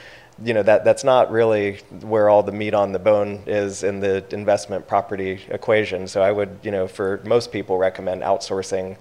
[0.43, 3.99] you know that that's not really where all the meat on the bone is in
[3.99, 6.07] the investment property equation.
[6.07, 8.97] So I would, you know, for most people recommend outsourcing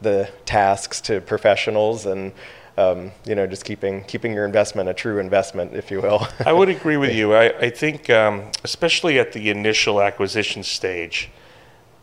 [0.00, 2.32] the tasks to professionals and
[2.78, 6.26] um, you know just keeping keeping your investment a true investment, if you will.
[6.44, 7.34] I would agree with you.
[7.34, 11.30] I, I think, um, especially at the initial acquisition stage,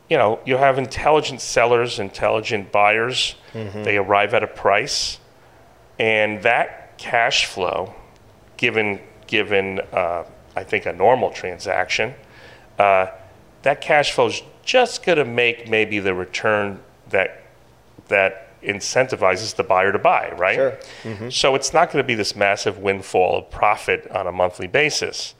[0.10, 3.36] you know, you have intelligent sellers, intelligent buyers.
[3.84, 5.20] They arrive at a price,
[6.00, 7.94] and that cash flow,
[8.58, 10.24] given given uh,
[10.56, 12.14] I think a normal transaction,
[12.80, 13.08] uh,
[13.62, 17.44] that cash flow is just going to make maybe the return that
[18.08, 20.56] that incentivizes the buyer to buy, right?
[20.56, 21.32] Sure.
[21.32, 25.36] So it's not going to be this massive windfall of profit on a monthly basis.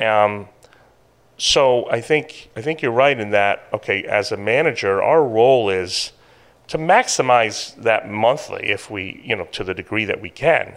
[0.00, 0.48] Um,
[1.36, 3.68] so I think I think you're right in that.
[3.72, 6.12] Okay, as a manager, our role is
[6.66, 10.74] to maximize that monthly, if we, you know, to the degree that we can.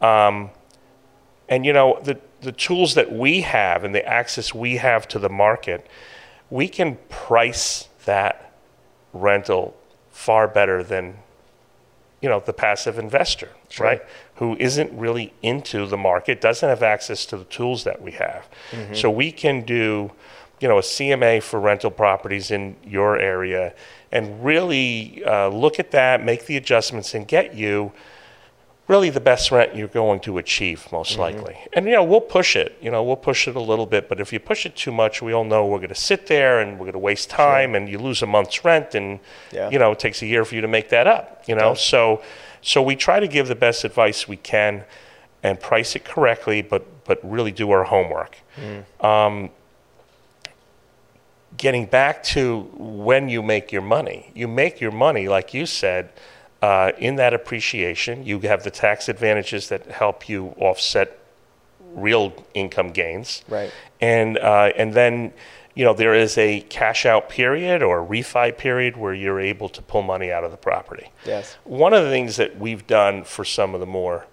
[0.00, 0.50] Um,
[1.48, 5.18] and you know, the the tools that we have and the access we have to
[5.18, 5.86] the market,
[6.50, 8.52] we can price that
[9.12, 9.76] rental
[10.10, 11.16] far better than
[12.20, 13.50] you know the passive investor
[13.84, 14.02] right?
[14.36, 18.48] Who isn't really into the market doesn't have access to the tools that we have.
[18.94, 20.10] So we can do
[20.60, 23.74] you know a cma for rental properties in your area
[24.12, 27.92] and really uh, look at that make the adjustments and get you
[28.88, 31.56] really the best rent you're going to achieve most likely.
[31.72, 34.20] And you know we'll push it you know we'll push it a little bit but
[34.20, 36.72] if you push it too much we all know we're going to sit there and
[36.72, 39.20] we're going to waste time and you lose a month's rent and
[39.52, 39.70] Yeah.
[39.70, 41.74] you know it takes a year for you to make that up you know?
[41.74, 42.22] So
[42.60, 44.84] so we try to give the best advice we can
[45.42, 48.36] and price it correctly but but really do our homework.
[49.00, 49.50] Um,
[51.56, 56.10] getting back to when you make your money you make your money like you said
[56.62, 61.18] uh, in that appreciation you have the tax advantages that help you offset
[61.94, 63.70] real income gains Right.
[64.00, 65.32] and uh, and then
[65.74, 69.82] you know there is a cash out period or refi period where you're able to
[69.82, 71.56] pull money out of the property Yes.
[71.64, 74.26] one of the things that we've done for some of the more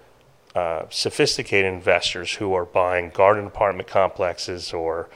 [0.56, 5.08] uh, sophisticated investors who are buying garden apartment complexes or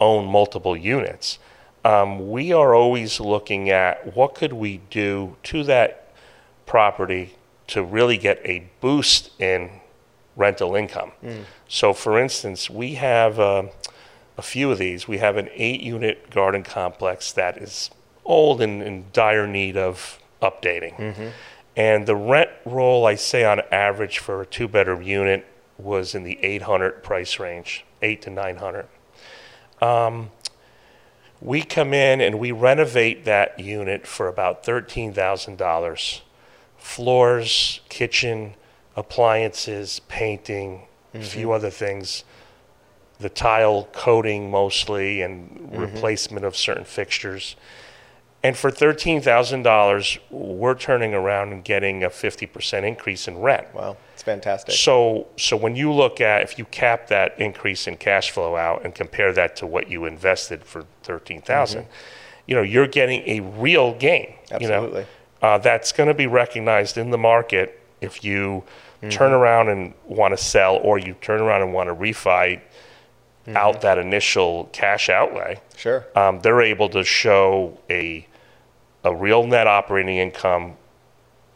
[0.00, 1.38] own multiple units,
[1.84, 6.03] um, we are always looking at what could we do to that
[6.66, 7.36] property
[7.68, 9.70] to really get a boost in
[10.36, 11.12] rental income.
[11.68, 13.64] So, for instance, we have uh,
[14.36, 15.06] a few of these.
[15.08, 17.90] We have an eight unit garden complex that is
[18.24, 20.98] old and in dire need of updating.
[21.76, 25.46] And the rent roll, I say on average for a two bedroom unit,
[25.78, 28.86] was in the 800 price range, eight to 900.
[29.82, 30.30] Um,
[31.40, 36.20] we come in and we renovate that unit for about $13,000.
[36.84, 38.54] Floors, kitchen,
[38.94, 40.82] appliances, painting,
[41.14, 41.54] a few mm-hmm.
[41.54, 42.24] other things.
[43.18, 45.78] The tile coating mostly and mm-hmm.
[45.78, 47.56] replacement of certain fixtures.
[48.42, 53.74] And for $13,000, we're turning around and getting a 50% increase in rent.
[53.74, 54.74] Wow, it's fantastic.
[54.74, 58.84] So, so when you look at if you cap that increase in cash flow out
[58.84, 61.90] and compare that to what you invested for thirteen mm-hmm.
[62.46, 64.34] you know you're getting a real gain.
[64.50, 65.00] You Absolutely.
[65.00, 65.06] know,
[65.44, 68.62] uh, that's going to be recognized in the market if you
[69.10, 72.58] turn around and want to sell, or you turn around and want to refi
[73.54, 76.06] out that initial cash outlay Sure.
[76.16, 78.26] um, they're able to show a
[79.04, 80.78] a real net operating income,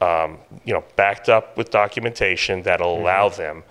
[0.03, 3.65] um, you know, backed up with documentation that'll allow them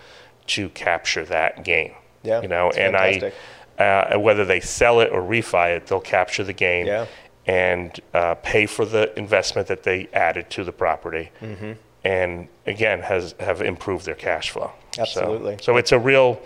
[0.48, 1.90] to capture that gain.
[1.92, 2.28] Mm-hmm.
[2.28, 3.34] Yeah, you know, and fantastic.
[3.78, 7.06] I, uh, whether they sell it or refi it, they'll capture the gain Yeah.
[7.48, 11.32] And uh, pay for the investment that they added to the property.
[11.42, 11.72] Mm-hmm.
[12.04, 14.72] And again, has have improved their cash flow.
[14.94, 15.58] So- Absolutely.
[15.62, 16.40] So, it's a real,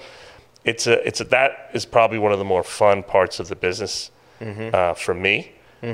[0.64, 3.56] it's a it's a, that is probably one of the more fun parts of the
[3.56, 4.74] business Mm-hmm.
[4.74, 5.52] uh, for me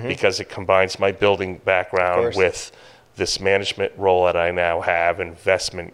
[0.08, 2.72] because it combines my building background with
[3.18, 5.94] this management role that I now have, investment,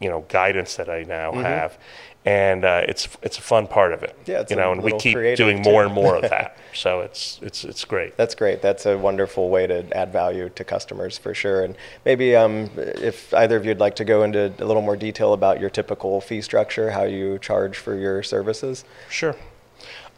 [0.00, 1.78] you know, guidance that I now have,
[2.24, 4.10] and uh, it's it's a fun part of it.
[4.10, 4.30] Mm-hmm.
[4.30, 5.70] Yeah, it's you know, and we keep doing too.
[5.70, 6.56] more and more of that.
[6.72, 8.16] So it's it's it's great.
[8.16, 8.62] That's great.
[8.62, 11.64] That's a wonderful way to add value to customers for sure.
[11.64, 15.32] And maybe um, if either of you'd like to go into a little more detail
[15.34, 18.84] about your typical fee structure, how you charge for your services.
[19.10, 19.36] Sure.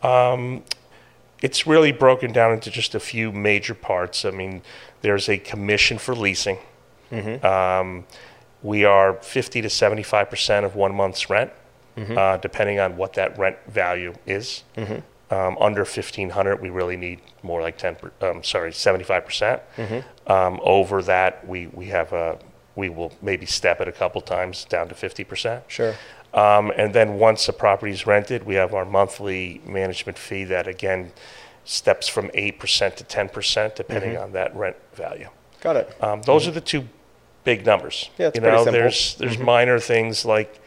[0.03, 0.63] Um,
[1.43, 4.25] it's really broken down into just a few major parts.
[4.25, 4.63] I mean,
[5.03, 6.59] there's a commission for leasing.
[7.43, 8.05] Um,
[8.63, 11.53] we are 50 to 75 percent of one month's rent,
[11.97, 14.65] uh, depending on what that rent value is.
[15.29, 17.97] Um, under 1500, we really need more like 10.
[17.97, 19.63] Per, um, sorry, 75 percent.
[20.27, 22.39] Um, over that, we we have a
[22.77, 25.65] we will maybe step it a couple times down to 50 percent.
[25.67, 25.95] Sure.
[26.35, 30.69] Um, and then once a property is rented, we have our monthly management fee that
[30.69, 31.13] again
[31.65, 34.23] steps from 8% to 10% depending Mm-hmm.
[34.23, 35.29] on that rent value.
[35.61, 35.97] Got it.
[36.05, 36.87] Um, those are the two
[37.43, 38.11] big numbers.
[38.19, 38.75] Yeah, it's you pretty know, simple.
[38.79, 38.83] Mm-hmm.
[38.83, 40.61] there's there's minor things like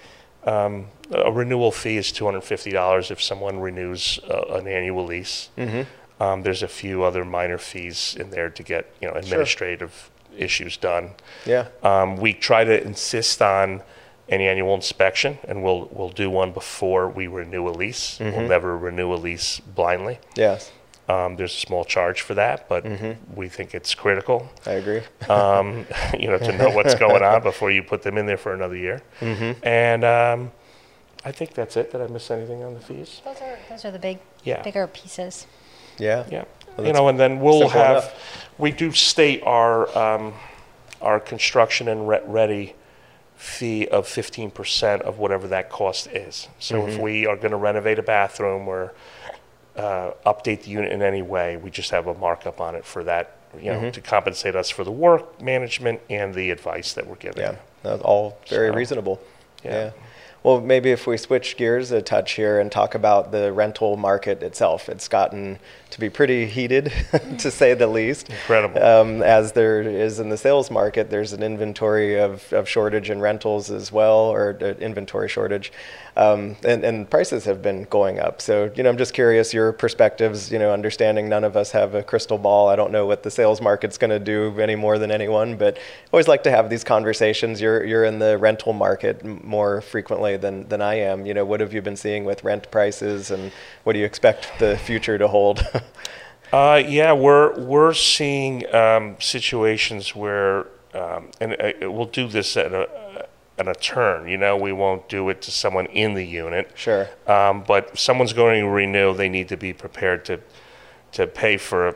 [0.45, 5.49] um, a renewal fee is $250 if someone renews uh, an annual lease.
[5.58, 6.23] Mm-hmm.
[6.23, 10.78] Um, there's a few other minor fees in there to get you know administrative issues
[10.78, 11.12] done.
[11.45, 11.67] Yeah.
[11.82, 13.82] Um, we try to insist on
[14.28, 18.19] an annual inspection, and we'll we'll do one before we renew a lease.
[18.19, 18.38] Mm-hmm.
[18.38, 20.19] We'll never renew a lease blindly.
[20.36, 20.71] Yes.
[21.10, 23.36] Um, there's a small charge for that, but Mm-hmm.
[23.36, 25.02] we think it's critical, I agree.
[25.30, 25.86] um,
[26.19, 28.76] you know, to know what's going on before you put them in there for another
[28.78, 29.02] year.
[29.19, 29.65] Mm-hmm.
[29.65, 30.52] And um,
[31.26, 31.91] I think that's it.
[31.91, 33.22] Did I miss anything on the fees?
[33.26, 34.62] Those are, those are the big, Yeah.
[34.62, 35.48] bigger pieces.
[35.98, 36.26] Yeah.
[36.32, 36.45] Yeah,
[36.78, 38.13] Well, you know, and then we'll have, enough.
[38.60, 40.34] we do state our, um,
[41.02, 42.76] our construction and re- ready
[43.36, 46.50] fee of fifteen percent of whatever that cost is.
[46.60, 46.89] So Mm-hmm.
[46.91, 48.93] if we are gonna renovate a bathroom or,
[49.75, 53.03] uh, update the unit in any way, we just have a markup on it for
[53.05, 53.84] that, you Mm-hmm.
[53.86, 57.41] know, to compensate us for the work, management, and the advice that we're giving.
[57.43, 57.55] Yeah.
[57.84, 59.21] That's all very So, reasonable.
[59.63, 59.71] yeah.
[59.86, 59.91] yeah.
[60.41, 64.41] Well, maybe if we switch gears a touch here and talk about the rental market
[64.41, 66.93] itself, it's gotten to be pretty heated,
[67.39, 68.30] to say the least.
[68.30, 68.82] Incredible.
[68.82, 73.19] Um, as there is in the sales market, there's an inventory of, of shortage in
[73.19, 75.73] rentals as well, or uh, inventory shortage,
[76.15, 78.41] um, and, and prices have been going up.
[78.41, 80.52] So, you know, I'm just curious your perspectives.
[80.52, 82.69] You know, understanding none of us have a crystal ball.
[82.69, 85.78] I don't know what the sales market's going to do any more than anyone, but
[85.78, 85.82] I
[86.13, 87.60] always like to have these conversations.
[87.60, 91.26] You're you're in the rental market more frequently than than I am.
[91.26, 93.52] You know, what have you been seeing with rent prices, and
[93.84, 95.65] what do you expect the future to hold?
[96.52, 100.65] Uh, yeah, we're we're seeing um, situations where,
[100.96, 103.28] um, and uh, we'll do this at a
[103.60, 104.28] at a turn.
[104.28, 106.71] You know, we won't do it to someone in the unit.
[106.73, 107.08] Sure.
[107.27, 110.40] Um, but if someone's going to renew, they need to be prepared to
[111.12, 111.96] to pay for a,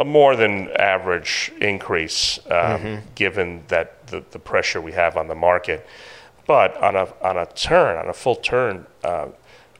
[0.00, 5.34] a more than average increase, um, given that the, the pressure we have on the
[5.34, 5.86] market.
[6.46, 9.28] But on a on a turn, on a full turn, uh,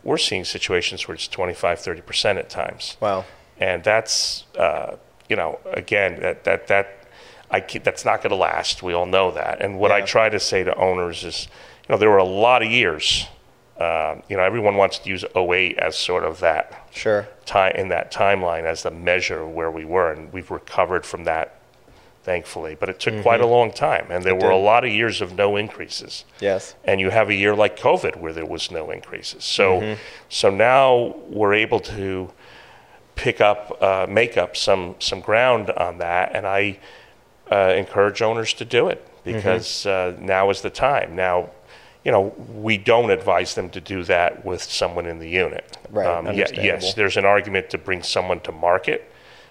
[0.02, 3.24] we're seeing situations where it's 25, 30 percent at times wow.
[3.58, 4.96] and that's uh,
[5.28, 7.06] you know again that that that
[7.50, 8.82] I ke- that's not going to last.
[8.82, 9.60] We all know that.
[9.60, 11.46] And what I try to say to owners is,
[11.88, 13.26] you know, there were a lot of years.
[13.78, 17.28] Uh, you know, everyone wants to use 08 as sort of that Sure.
[17.44, 21.22] time in that timeline as the measure of where we were, and we've recovered from
[21.24, 21.60] that,
[22.30, 22.76] thankfully.
[22.78, 24.42] But it took quite a long time, and there Mm-hmm.
[24.44, 26.74] It were a lot of years of no increases Yes.
[26.84, 29.44] and you have a year like COVID where there was no increases.
[29.44, 30.00] So, Mm-hmm.
[30.28, 32.30] so now we're able to
[33.14, 36.78] pick up, uh, make up some some ground on that, and I
[37.50, 41.14] uh, encourage owners to do it because uh, now is the time.
[41.16, 41.50] Now,
[42.04, 42.34] you know,
[42.68, 45.64] we don't advise them to do that with someone in the unit.
[45.90, 46.66] Right, Um, ye- understandable.
[46.66, 49.00] yes, there's an argument to bring someone to market,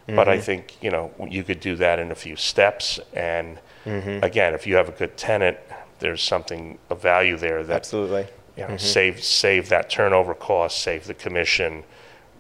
[0.08, 0.44] but I mm-hmm.
[0.44, 3.00] think you know you could do that in a few steps.
[3.14, 4.24] And mm-hmm.
[4.24, 5.58] again, if you have a good tenant,
[6.00, 8.28] there's something of value there that Absolutely.
[8.56, 8.78] you know, mm-hmm.
[8.78, 11.84] save save that turnover cost, save the commission,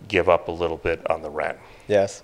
[0.08, 1.58] give up a little bit on the rent.
[1.88, 2.24] Yes.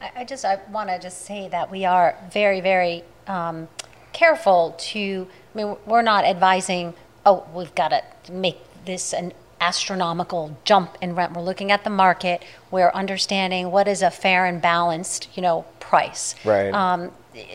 [0.00, 3.68] I, I just I want to just say that we are very very um,
[4.12, 5.26] careful to.
[5.54, 6.94] I mean, we're not advising.
[7.26, 9.32] Oh, we've got to make this an
[9.68, 11.32] astronomical jump in rent.
[11.34, 12.42] We're looking at the market.
[12.70, 16.34] We're understanding what is a fair and balanced, you know, price.
[16.44, 16.72] Right.
[16.72, 17.10] Um,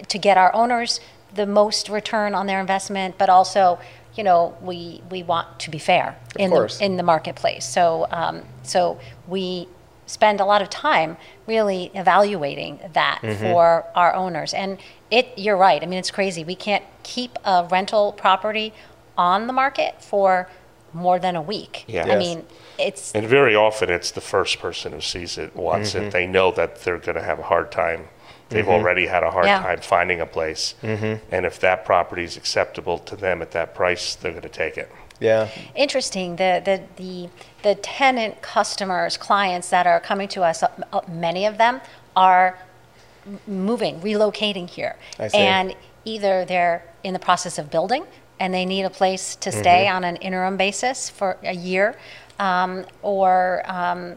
[0.07, 0.99] to get our owners
[1.33, 3.79] the most return on their investment, but also,
[4.15, 6.79] you know, we we want to be fair in course.
[6.79, 7.65] the in the marketplace.
[7.65, 9.67] So um, so we
[10.07, 13.43] spend a lot of time really evaluating that Mm-hmm.
[13.43, 14.53] for our owners.
[14.53, 14.79] And
[15.11, 15.81] it you're right.
[15.83, 16.43] I mean, it's crazy.
[16.43, 18.73] We can't keep a rental property
[19.17, 20.49] on the market for
[20.93, 21.85] more than a week.
[21.87, 22.05] Yeah.
[22.11, 22.45] I mean,
[22.77, 26.05] it's And very often, it's the first person who sees it, wants Mm-hmm.
[26.07, 26.11] it.
[26.13, 28.07] They know that they're going to have a hard time.
[28.49, 29.61] They've already had a hard Yeah.
[29.61, 31.23] time finding a place, Mm-hmm.
[31.33, 34.77] and if that property is acceptable to them at that price, they're going to take
[34.77, 34.91] it.
[35.21, 35.49] Yeah.
[35.75, 37.29] interesting the the the
[37.61, 41.81] the tenant customers clients that are coming to us uh, uh, many of them
[42.15, 42.57] are
[43.45, 45.37] moving relocating here I see.
[45.37, 45.75] and
[46.05, 48.05] either they're in the process of building
[48.39, 51.95] and they need a place to stay on an interim basis for a year.
[52.39, 54.15] Um, or um,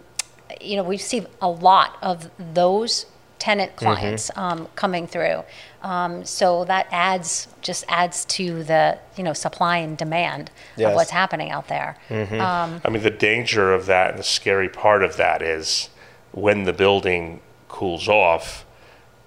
[0.60, 3.06] you know we see a lot of those
[3.38, 3.84] tenant Mm-hmm.
[3.84, 5.42] clients um, coming through.
[5.82, 10.90] Um, so that adds just adds to the you know supply and demand Yes.
[10.90, 11.96] of what's happening out there.
[12.10, 15.88] Um, I mean, the danger of that and the scary part of that is
[16.30, 18.64] when the building cools off,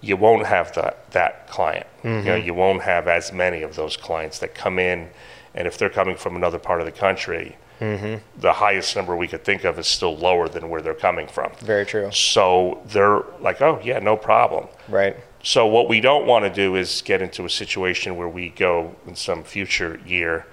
[0.05, 1.87] you won't have that, that client.
[2.03, 2.45] You know, mm-hmm.
[2.45, 5.09] you won't have as many of those clients that come in,
[5.55, 8.21] and if they're coming from another part of the country, mm-hmm.
[8.39, 11.51] the highest number we could think of is still lower than where they're coming from.
[11.59, 12.11] Very true.
[12.11, 14.67] So they're like, oh, yeah, no problem.
[14.87, 15.17] Right.
[15.41, 18.95] So what we don't want to do is get into a situation where we go
[19.07, 20.45] in some future year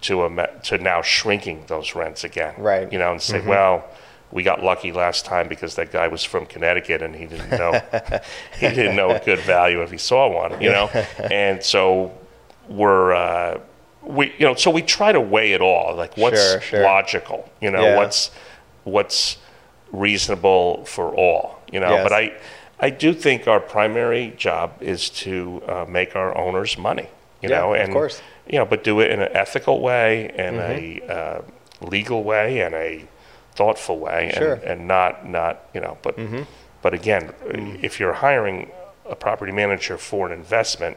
[0.00, 2.54] to a to now shrinking those rents again.
[2.58, 2.92] Right.
[2.92, 3.48] You know, and say, mm-hmm.
[3.48, 3.84] well,
[4.30, 7.80] we got lucky last time because that guy was from Connecticut and he didn't know
[8.60, 10.60] he didn't know a good value if he saw one.
[10.60, 10.86] You know,
[11.30, 12.12] and so
[12.68, 13.14] we're.
[13.14, 13.60] Uh,
[14.02, 15.94] we, you know, so we try to weigh it all.
[15.94, 16.82] Like, what's Sure, sure.
[16.82, 17.50] logical?
[17.60, 17.96] You know, Yeah.
[17.96, 18.30] what's
[18.84, 19.36] what's
[19.92, 21.58] reasonable for all?
[21.70, 22.02] You know, Yes.
[22.04, 22.32] but I,
[22.80, 27.08] I do think our primary job is to uh, make our owners money.
[27.42, 28.22] You Yeah, know, of and course.
[28.48, 31.08] you know, but do it in an ethical way, in Mm-hmm.
[31.10, 31.42] a uh,
[31.82, 33.04] legal way, and a
[33.58, 34.56] thoughtful way, Sure.
[34.56, 34.62] Mm-hmm.
[34.70, 36.14] and, and not not you know, but
[36.82, 37.24] but again,
[37.88, 38.70] if you're hiring
[39.14, 40.96] a property manager for an investment,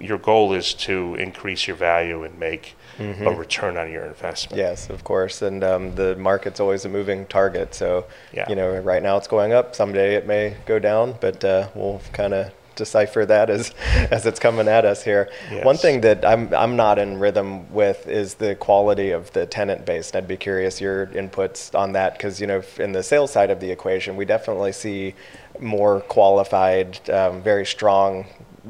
[0.00, 4.52] your goal is to increase your value and make a return on your investment.
[4.60, 4.70] Mm-hmm.
[4.70, 5.42] Yes, of course.
[5.42, 7.74] And um, the market's always a moving target.
[7.74, 8.46] So, Yeah.
[8.48, 9.74] you know, right now it's going up.
[9.74, 13.74] Someday it may go down, but uh, we'll kind of decipher that as
[14.10, 15.30] as it's coming at us here.
[15.62, 19.84] One thing that I'm I'm not in rhythm with is the quality of the tenant
[19.84, 20.10] base.
[20.10, 23.50] And I'd be curious your inputs on that because you know in the sales side
[23.50, 25.14] of the equation, we definitely see
[25.60, 28.26] more qualified, um, very strong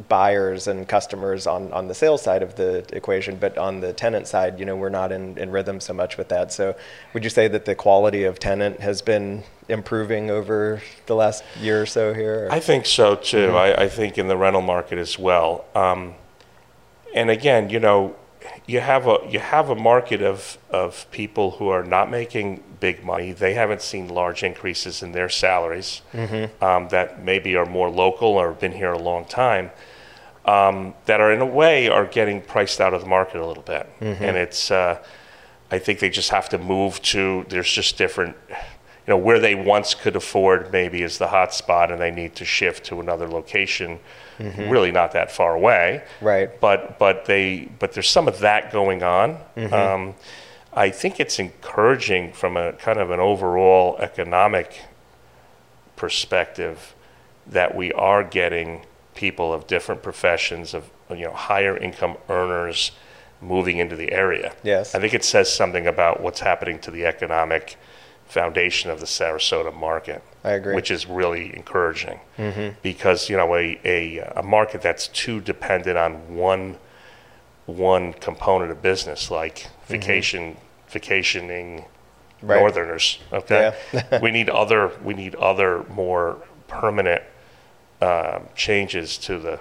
[0.09, 4.26] buyers and customers on, on the sales side of the equation, but on the tenant
[4.26, 6.53] side, you know, we're not in, in rhythm so much with that.
[6.53, 6.74] So
[7.14, 11.82] would you say that the quality of tenant has been improving over the last year
[11.82, 12.47] or so here?
[12.47, 13.57] or- I think so too.
[13.57, 15.64] I, I think in the rental market as well.
[15.74, 16.14] Um,
[17.14, 18.14] and again, you know,
[18.66, 23.05] you have a you have a market of of people who are not making big
[23.05, 23.32] money.
[23.32, 26.03] They haven't seen large increases in their salaries.
[26.61, 29.70] Um, that maybe are more local or have been here a long time.
[30.45, 33.62] Um, that are in a way are getting priced out of the market a little
[33.64, 34.70] bit, and it's.
[34.70, 35.03] Uh,
[35.70, 37.45] I think they just have to move to.
[37.51, 38.57] There's just different, you
[39.09, 42.45] know, where they once could afford maybe is the hot spot, and they need to
[42.47, 43.99] shift to another location,
[44.39, 46.03] really not that far away.
[46.20, 46.61] Right.
[46.61, 49.39] But but they but there's some of that going on.
[49.72, 50.14] Um,
[50.72, 54.82] I think it's encouraging from a kind of an overall economic
[55.97, 56.95] perspective
[57.47, 58.84] that we are getting
[59.14, 62.93] people of different professions of you know higher income earners
[63.41, 64.55] moving into the area.
[64.62, 64.95] Yes.
[64.95, 67.76] I think it says something about what's happening to the economic
[68.29, 70.22] foundation of the Sarasota market.
[70.45, 70.74] I agree.
[70.74, 72.20] Which is really encouraging
[72.83, 76.76] because you know a, a a market that's too dependent on one
[77.66, 80.57] one component of business like vacation
[80.89, 81.85] vacationing
[82.41, 82.61] Right.
[82.61, 83.74] northerners okay
[84.22, 86.37] we need other we need other more
[86.68, 87.22] permanent
[88.01, 89.59] um, changes to the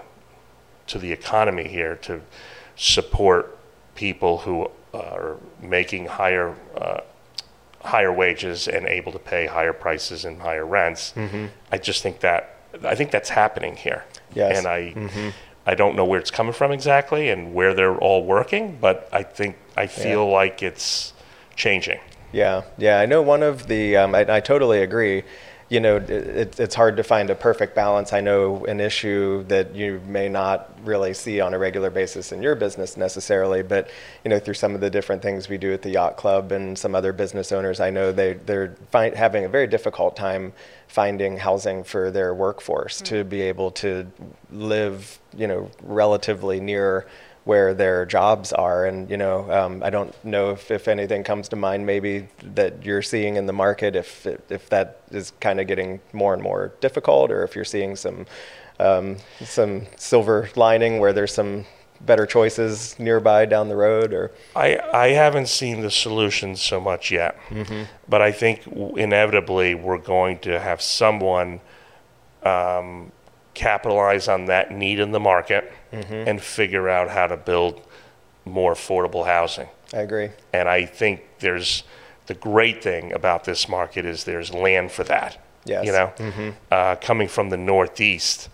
[0.85, 2.21] to the economy here to
[2.75, 3.57] support
[3.95, 6.99] people who are making higher uh,
[7.87, 11.13] higher wages and able to pay higher prices and higher rents.
[11.71, 14.03] I just think that I think that's happening here.
[14.33, 14.57] Yes.
[14.57, 15.31] And I
[15.65, 19.23] I don't know where it's coming from exactly and where they're all working, but I
[19.23, 21.13] think I feel like it's
[21.55, 21.99] changing.
[22.31, 22.99] Yeah, yeah.
[22.99, 23.95] I know one of the.
[23.97, 25.23] Um, I, I totally agree.
[25.69, 28.13] You know, it, it, it's hard to find a perfect balance.
[28.13, 32.41] I know an issue that you may not really see on a regular basis in
[32.41, 33.89] your business necessarily, but
[34.23, 36.77] you know, through some of the different things we do at the yacht club and
[36.77, 40.53] some other business owners, I know they they're find, having a very difficult time
[40.87, 43.05] finding housing for their workforce hmm.
[43.05, 44.07] to be able to
[44.51, 47.05] live, you know, relatively near
[47.47, 48.85] where their jobs are.
[48.85, 52.83] And, you know, um, I don't know if, if anything comes to mind maybe that
[52.83, 56.73] you're seeing in the market, if, if that is kind of getting more and more
[56.81, 58.25] difficult, or if you're seeing some,
[58.81, 61.65] um, some silver lining where there's some
[62.01, 64.31] better choices nearby down the road or?
[64.53, 67.39] I, I haven't seen the solutions so much yet,
[68.09, 68.67] but I think
[68.97, 71.61] inevitably we're going to have someone
[72.43, 73.11] um,
[73.57, 77.81] capitalize on that need in the market and figure out how to build
[78.45, 79.67] more affordable housing.
[79.93, 80.29] I agree.
[80.53, 81.83] And I think there's
[82.27, 85.37] the great thing about this market is there's land for that.
[85.65, 85.85] Yes.
[85.85, 88.49] You know, uh, coming from the Northeast,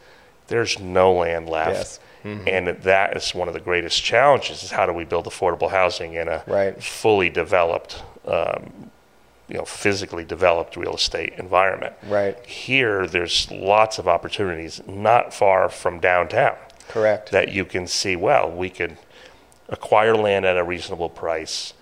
[0.47, 1.99] there's no land left.
[2.23, 2.47] Yes.
[2.47, 6.13] And that is one of the greatest challenges: is how do we build affordable housing
[6.13, 6.81] in a Right.
[6.81, 8.89] fully developed, um,
[9.53, 11.93] you know, physically developed real estate environment?
[12.07, 12.43] Right.
[12.43, 16.57] Here, there's lots of opportunities not far from downtown
[16.89, 17.31] Correct.
[17.31, 18.97] that you can see, well, we could
[19.69, 21.75] acquire land at a reasonable price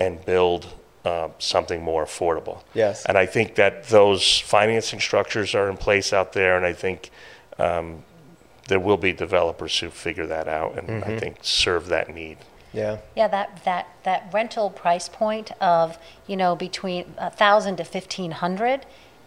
[0.00, 0.74] and build
[1.04, 2.62] uh, something more affordable.
[2.72, 3.04] Yes.
[3.04, 7.10] And I think that those financing structures are in place out there, and I think
[7.58, 8.04] um,
[8.68, 11.10] there will be developers who figure that out and Mm-hmm.
[11.10, 12.38] I think serve that need.
[12.72, 12.98] Yeah.
[13.16, 18.30] Yeah, that, that, that rental price point of, you know, between a thousand to fifteen
[18.32, 18.84] hundred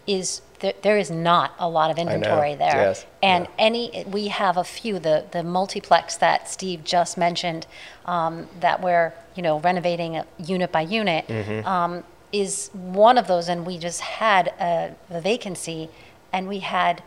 [0.08, 2.76] is, there, there is not a lot of inventory there.
[2.76, 3.52] yes, And yeah.
[3.60, 7.68] any, we have a few, the, the multiplex that Steve just mentioned,
[8.06, 11.68] um, that we're, you know, renovating unit by unit, Mm-hmm.
[11.68, 15.89] um, is one of those, and we just had a, a vacancy,
[16.34, 17.04] and we had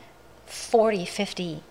[0.47, 1.63] 40, 50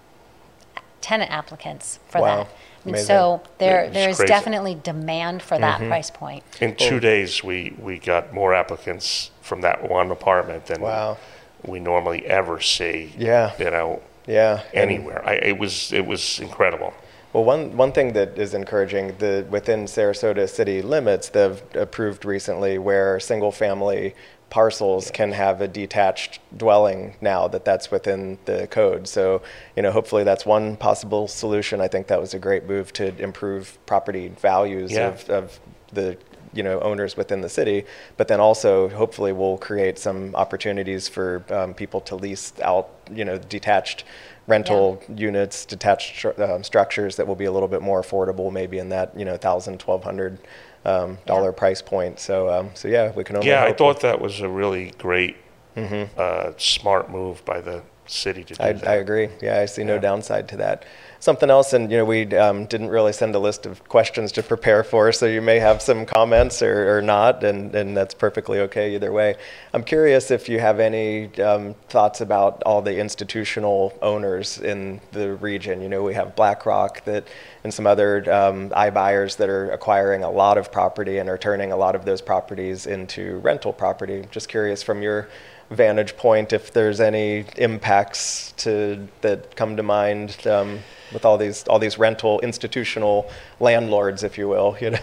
[1.02, 2.36] tenant applicants for Wow.
[2.44, 2.48] that.
[2.86, 3.06] Amazing.
[3.08, 4.28] so there, it's there is crazy.
[4.28, 5.90] definitely demand for that Mm-hmm.
[5.90, 6.44] price point.
[6.62, 11.18] In two days, we, we got more applicants from that one apartment than Wow.
[11.66, 13.14] we normally ever see.
[13.18, 13.52] Yeah.
[13.58, 14.64] You know, Yeah.
[14.74, 15.22] Anywhere.
[15.26, 16.94] I, it was it was incredible.
[17.34, 22.78] Well, one, one thing that is encouraging, the, within Sarasota city limits, they've approved recently
[22.78, 24.14] where single-family
[24.54, 29.08] parcels can have a detached dwelling now that that's within the code.
[29.08, 29.42] So,
[29.76, 31.82] you know, hopefully that's one possible solution.
[31.82, 35.08] I think that was a great move to improve property values Yeah.
[35.08, 35.60] of, of
[35.92, 36.18] the
[36.54, 37.84] you know owners within the city,
[38.16, 43.26] but then also hopefully we'll create some opportunities for um, people to lease out you
[43.26, 44.04] know detached
[44.46, 48.90] rental units, detached um, structures that will be a little bit more affordable, maybe in
[48.90, 50.38] that you know thousand, twelve hundred
[50.86, 51.58] um, dollar Yeah.
[51.58, 52.20] price point.
[52.20, 55.36] So um, so yeah, we can only Yeah, I thought that was a really great,
[55.76, 58.88] uh, smart move by the city to do I, that.
[58.88, 59.30] I agree.
[59.42, 60.02] Yeah, I see no Yeah.
[60.02, 60.86] downside to that.
[61.20, 64.44] Something else, and you know, we um, didn't really send a list of questions to
[64.44, 68.60] prepare for, so you may have some comments or, or not, and, and that's perfectly
[68.60, 69.36] okay either way.
[69.74, 75.36] I'm curious if you have any um, thoughts about all the institutional owners in the
[75.36, 75.82] region.
[75.82, 77.26] You know, we have BlackRock that,
[77.64, 81.72] and some other um, iBuyers that are acquiring a lot of property and are turning
[81.72, 84.26] a lot of those properties into rental property.
[84.30, 85.30] Just curious from your
[85.70, 90.80] vantage point if there's any impacts to that come to mind um,
[91.12, 94.78] with all these all these rental institutional landlords, if you will.
[94.84, 95.00] You know,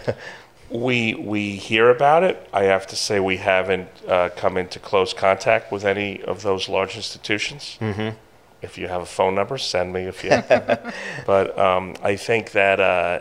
[0.69, 2.47] We we hear about it.
[2.53, 6.69] I have to say we haven't uh, come into close contact with any of those
[6.69, 7.77] large institutions.
[7.81, 8.15] Mm-hmm.
[8.61, 10.29] If you have a phone number, send me a few.
[11.25, 13.19] but um, I think that uh,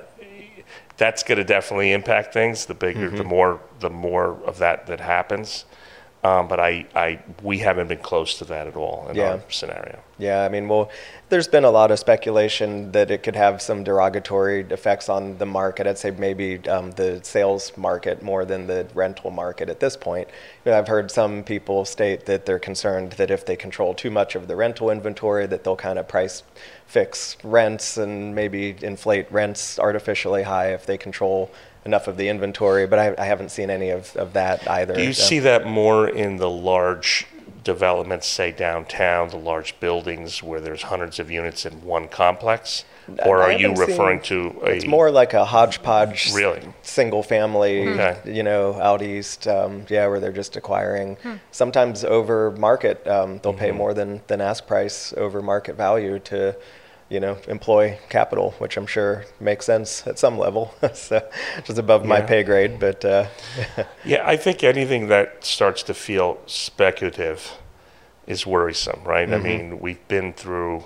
[0.97, 2.66] that's going to definitely impact things.
[2.66, 5.64] The bigger, the more, the more of that that happens.
[6.22, 9.32] Um, but I, I, we haven't been close to that at all in Yeah.
[9.32, 10.00] our scenario.
[10.18, 10.90] Yeah, I mean, well,
[11.30, 15.46] there's been a lot of speculation that it could have some derogatory effects on the
[15.46, 15.86] market.
[15.86, 20.28] I'd say maybe um, the sales market more than the rental market at this point.
[20.66, 24.10] You know, I've heard some people state that they're concerned that if they control too
[24.10, 26.42] much of the rental inventory, that they'll kind of price
[26.86, 31.50] fix rents and maybe inflate rents artificially high if they control
[31.85, 32.87] enough of the inventory.
[32.87, 34.95] But I, I haven't seen any of, of that either.
[34.95, 37.26] Do you so- see that more in the large
[37.64, 42.85] developments, say downtown, the large buildings where there's hundreds of units in one complex?
[43.26, 44.70] Or I are you referring seen- to a?
[44.70, 46.62] It's more like a hodgepodge, Really?
[46.83, 48.16] single family, Okay.
[48.33, 51.16] you know, out east, um, yeah, where they're just acquiring.
[51.22, 51.35] Hmm.
[51.51, 53.59] Sometimes over market, um, they'll Mm-hmm.
[53.61, 56.55] pay more than, than ask price over market value to,
[57.11, 60.74] you know, employ capital, which I'm sure makes sense at some level.
[60.94, 61.28] so
[61.64, 63.26] just above my pay grade, but uh,
[64.04, 67.58] Yeah, I think anything that starts to feel speculative
[68.26, 69.28] is worrisome, right?
[69.28, 69.34] Mm-hmm.
[69.46, 70.84] I mean, we've been through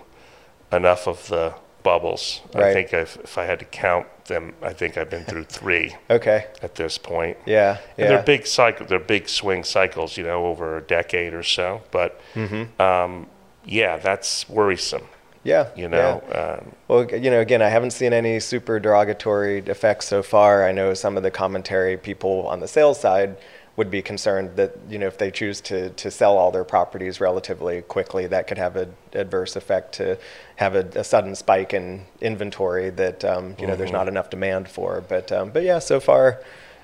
[0.72, 2.40] enough of the bubbles.
[2.54, 2.72] I Right.
[2.72, 6.46] think if, if I had to count them, I think I've been through three okay,
[6.62, 7.36] at this point.
[7.44, 11.34] yeah, And yeah, they're big cycle, they're big swing cycles, you know, over a decade
[11.34, 11.82] or so.
[11.90, 12.80] But Mm-hmm.
[12.80, 13.26] um,
[13.66, 15.08] yeah, that's worrisome.
[15.44, 20.08] Yeah, You know, um, Well, you know, again, I haven't seen any super derogatory effects
[20.08, 20.66] so far.
[20.66, 23.36] I know some of the commentary people on the sales side
[23.76, 27.20] would be concerned that, you know, if they choose to, to sell all their properties
[27.20, 30.16] relatively quickly, that could have an adverse effect to
[30.56, 34.68] have a, a sudden spike in inventory that, um, you know, there's not enough demand
[34.68, 35.02] for.
[35.06, 36.40] But, um, but yeah, so far,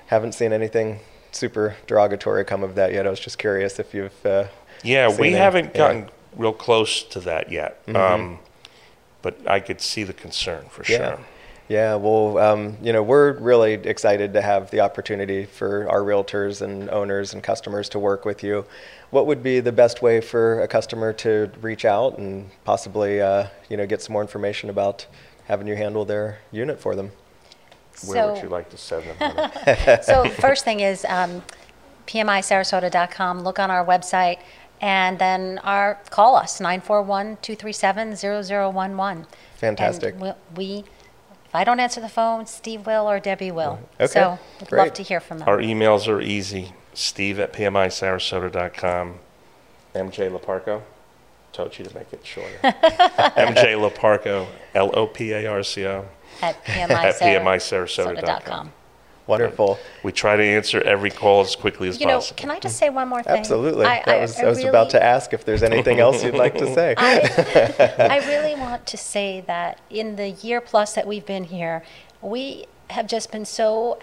[0.07, 0.99] haven't seen anything
[1.31, 3.07] super derogatory come of that yet.
[3.07, 4.25] I was just curious if you've.
[4.25, 4.45] Uh,
[4.83, 5.71] yeah, we haven't yeah.
[5.71, 5.77] Mm-hmm.
[5.77, 7.81] gotten real close to that yet.
[7.95, 8.39] Um,
[9.21, 10.97] but I could see the concern for Yeah.
[11.15, 11.19] sure.
[11.67, 16.61] Yeah, well, um, you know, we're really excited to have the opportunity for our realtors
[16.61, 18.65] and owners and customers to work with you.
[19.09, 23.47] What would be the best way for a customer to reach out and possibly, uh,
[23.69, 25.05] you know, get some more information about
[25.45, 27.11] having you handle their unit for them?
[28.05, 29.51] Where would you like to send them?
[30.03, 31.41] So first thing is um,
[32.07, 33.41] pmisarasota.com.
[33.43, 34.39] Look on our website,
[34.81, 39.25] and then our call us 941-237-0011.
[39.55, 40.15] Fantastic.
[40.15, 40.79] And we, we,
[41.45, 43.79] if I don't answer the phone, Steve will or Debbie will.
[43.99, 44.79] Okay, So we'd great.
[44.85, 45.47] love to hear from them.
[45.47, 46.73] Our emails are easy.
[46.93, 49.15] Steve at pmisarasota.com.
[49.95, 50.81] MJ Loparco.
[51.53, 52.57] Told you to make it shorter.
[52.63, 56.05] MJ Loparco, L O P A R C O.
[56.41, 58.71] at at pmisarasota.com.
[59.27, 59.27] pmisarasota.com.
[59.27, 59.79] Wonderful.
[60.03, 62.37] We try to answer every call as quickly as You know, possible.
[62.37, 63.37] can I just say one more thing?
[63.37, 63.85] Absolutely.
[63.85, 66.35] I, that I- was, I I was about to ask if there's anything else you'd
[66.35, 66.95] like to say.
[66.97, 71.83] I, I really want to say that in the year plus that we've been here,
[72.21, 73.97] we have just been so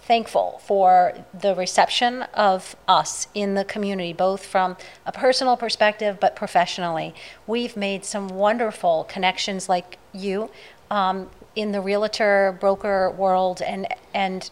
[0.00, 6.34] thankful for the reception of us in the community, both from a personal perspective but
[6.34, 7.14] professionally.
[7.46, 10.50] We've made some wonderful connections like you
[10.90, 14.50] um, in the realtor broker world, and and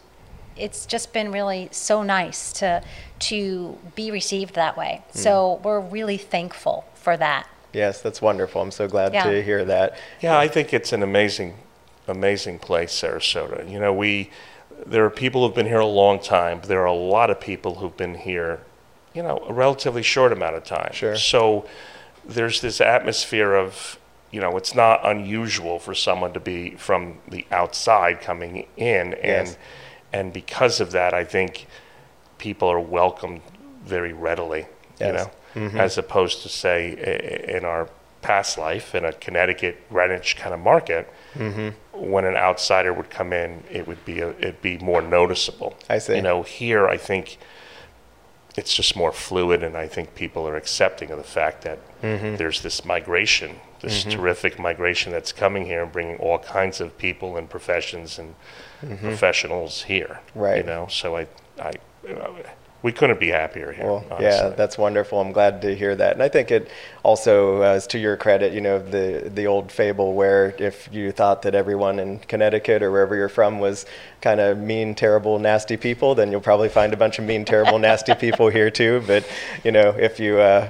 [0.57, 2.81] it's just been really so nice to
[3.19, 5.01] to be received that way.
[5.11, 5.17] Hmm.
[5.17, 7.47] So we're really thankful for that.
[7.73, 8.61] Yes, that's wonderful.
[8.61, 9.23] I'm so glad Yeah.
[9.29, 9.97] to hear that.
[10.19, 11.55] Yeah, I think it's an amazing,
[12.07, 13.69] amazing place, Sarasota.
[13.69, 14.29] You know, we
[14.85, 16.59] there are people who've been here a long time.
[16.59, 18.61] But there are a lot of people who've been here,
[19.13, 20.91] you know, a relatively short amount of time.
[20.93, 21.15] Sure.
[21.15, 21.65] So
[22.25, 23.99] there's this atmosphere of,
[24.31, 29.47] you know, it's not unusual for someone to be from the outside coming in, and
[29.49, 29.57] Yes.
[30.13, 31.67] And because of that, I think
[32.37, 33.41] people are welcomed
[33.83, 34.61] very readily.
[34.99, 35.29] You Yes.
[35.55, 37.89] know, as opposed to say in our
[38.21, 41.09] past life in a Connecticut Greenwich kind of market,
[41.93, 45.75] when an outsider would come in, it would be a, it'd be more noticeable.
[45.89, 46.15] I see.
[46.17, 47.37] You know, here I think
[48.57, 52.35] it's just more fluid, and I think people are accepting of the fact that Mm-hmm.
[52.37, 57.37] there's this migration, this terrific migration that's coming here and bringing all kinds of people
[57.37, 58.35] and professions and
[58.99, 60.19] professionals here.
[60.29, 60.39] Mm-hmm.
[60.39, 60.57] Right.
[60.57, 61.27] You know, so I,
[61.59, 61.73] I,
[62.83, 63.85] we couldn't be happier here.
[63.85, 64.25] Well, honestly.
[64.25, 65.21] yeah, that's wonderful.
[65.21, 66.13] I'm glad to hear that.
[66.13, 66.69] And I think it
[67.03, 71.11] also uh, is to your credit, you know, the the old fable where if you
[71.11, 73.85] thought that everyone in Connecticut or wherever you're from was
[74.19, 77.77] kind of mean, terrible, nasty people, then you'll probably find a bunch of mean, terrible,
[77.77, 79.03] nasty people here too.
[79.05, 79.27] But
[79.63, 80.69] you know, if you, uh,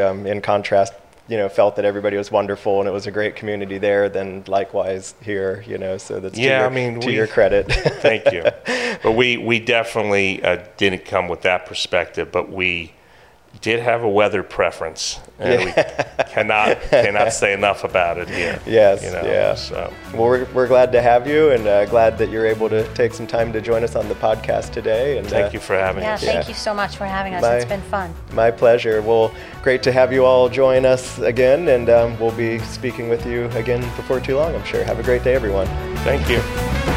[0.00, 0.94] um, in contrast,
[1.28, 4.44] you know, felt that everybody was wonderful and it was a great community there, then
[4.46, 5.96] likewise here, you know.
[5.96, 7.66] So that's to Yeah, your, I mean, to we- your credit.
[7.72, 8.44] Thank you.
[9.02, 12.92] But we, we definitely uh, didn't come with that perspective, but we
[13.62, 15.72] did have a weather preference, and we
[16.28, 18.60] cannot cannot say enough about it here.
[18.66, 19.54] Yes, you know, yeah.
[19.54, 22.86] So Well, we're, we're glad to have you and uh, glad that you're able to
[22.94, 25.16] take some time to join us on the podcast today.
[25.18, 26.24] And thank uh, you for having Yeah, us.
[26.24, 26.48] thank Yeah.
[26.48, 27.40] you so much for having us.
[27.42, 27.56] Bye.
[27.58, 28.12] It's been fun.
[28.32, 29.00] My pleasure.
[29.00, 29.32] Well,
[29.62, 33.46] great to have you all join us again, and um, we'll be speaking with you
[33.50, 34.82] again before too long, I'm sure.
[34.82, 35.68] Have a great day, everyone.
[35.98, 36.91] Thank you.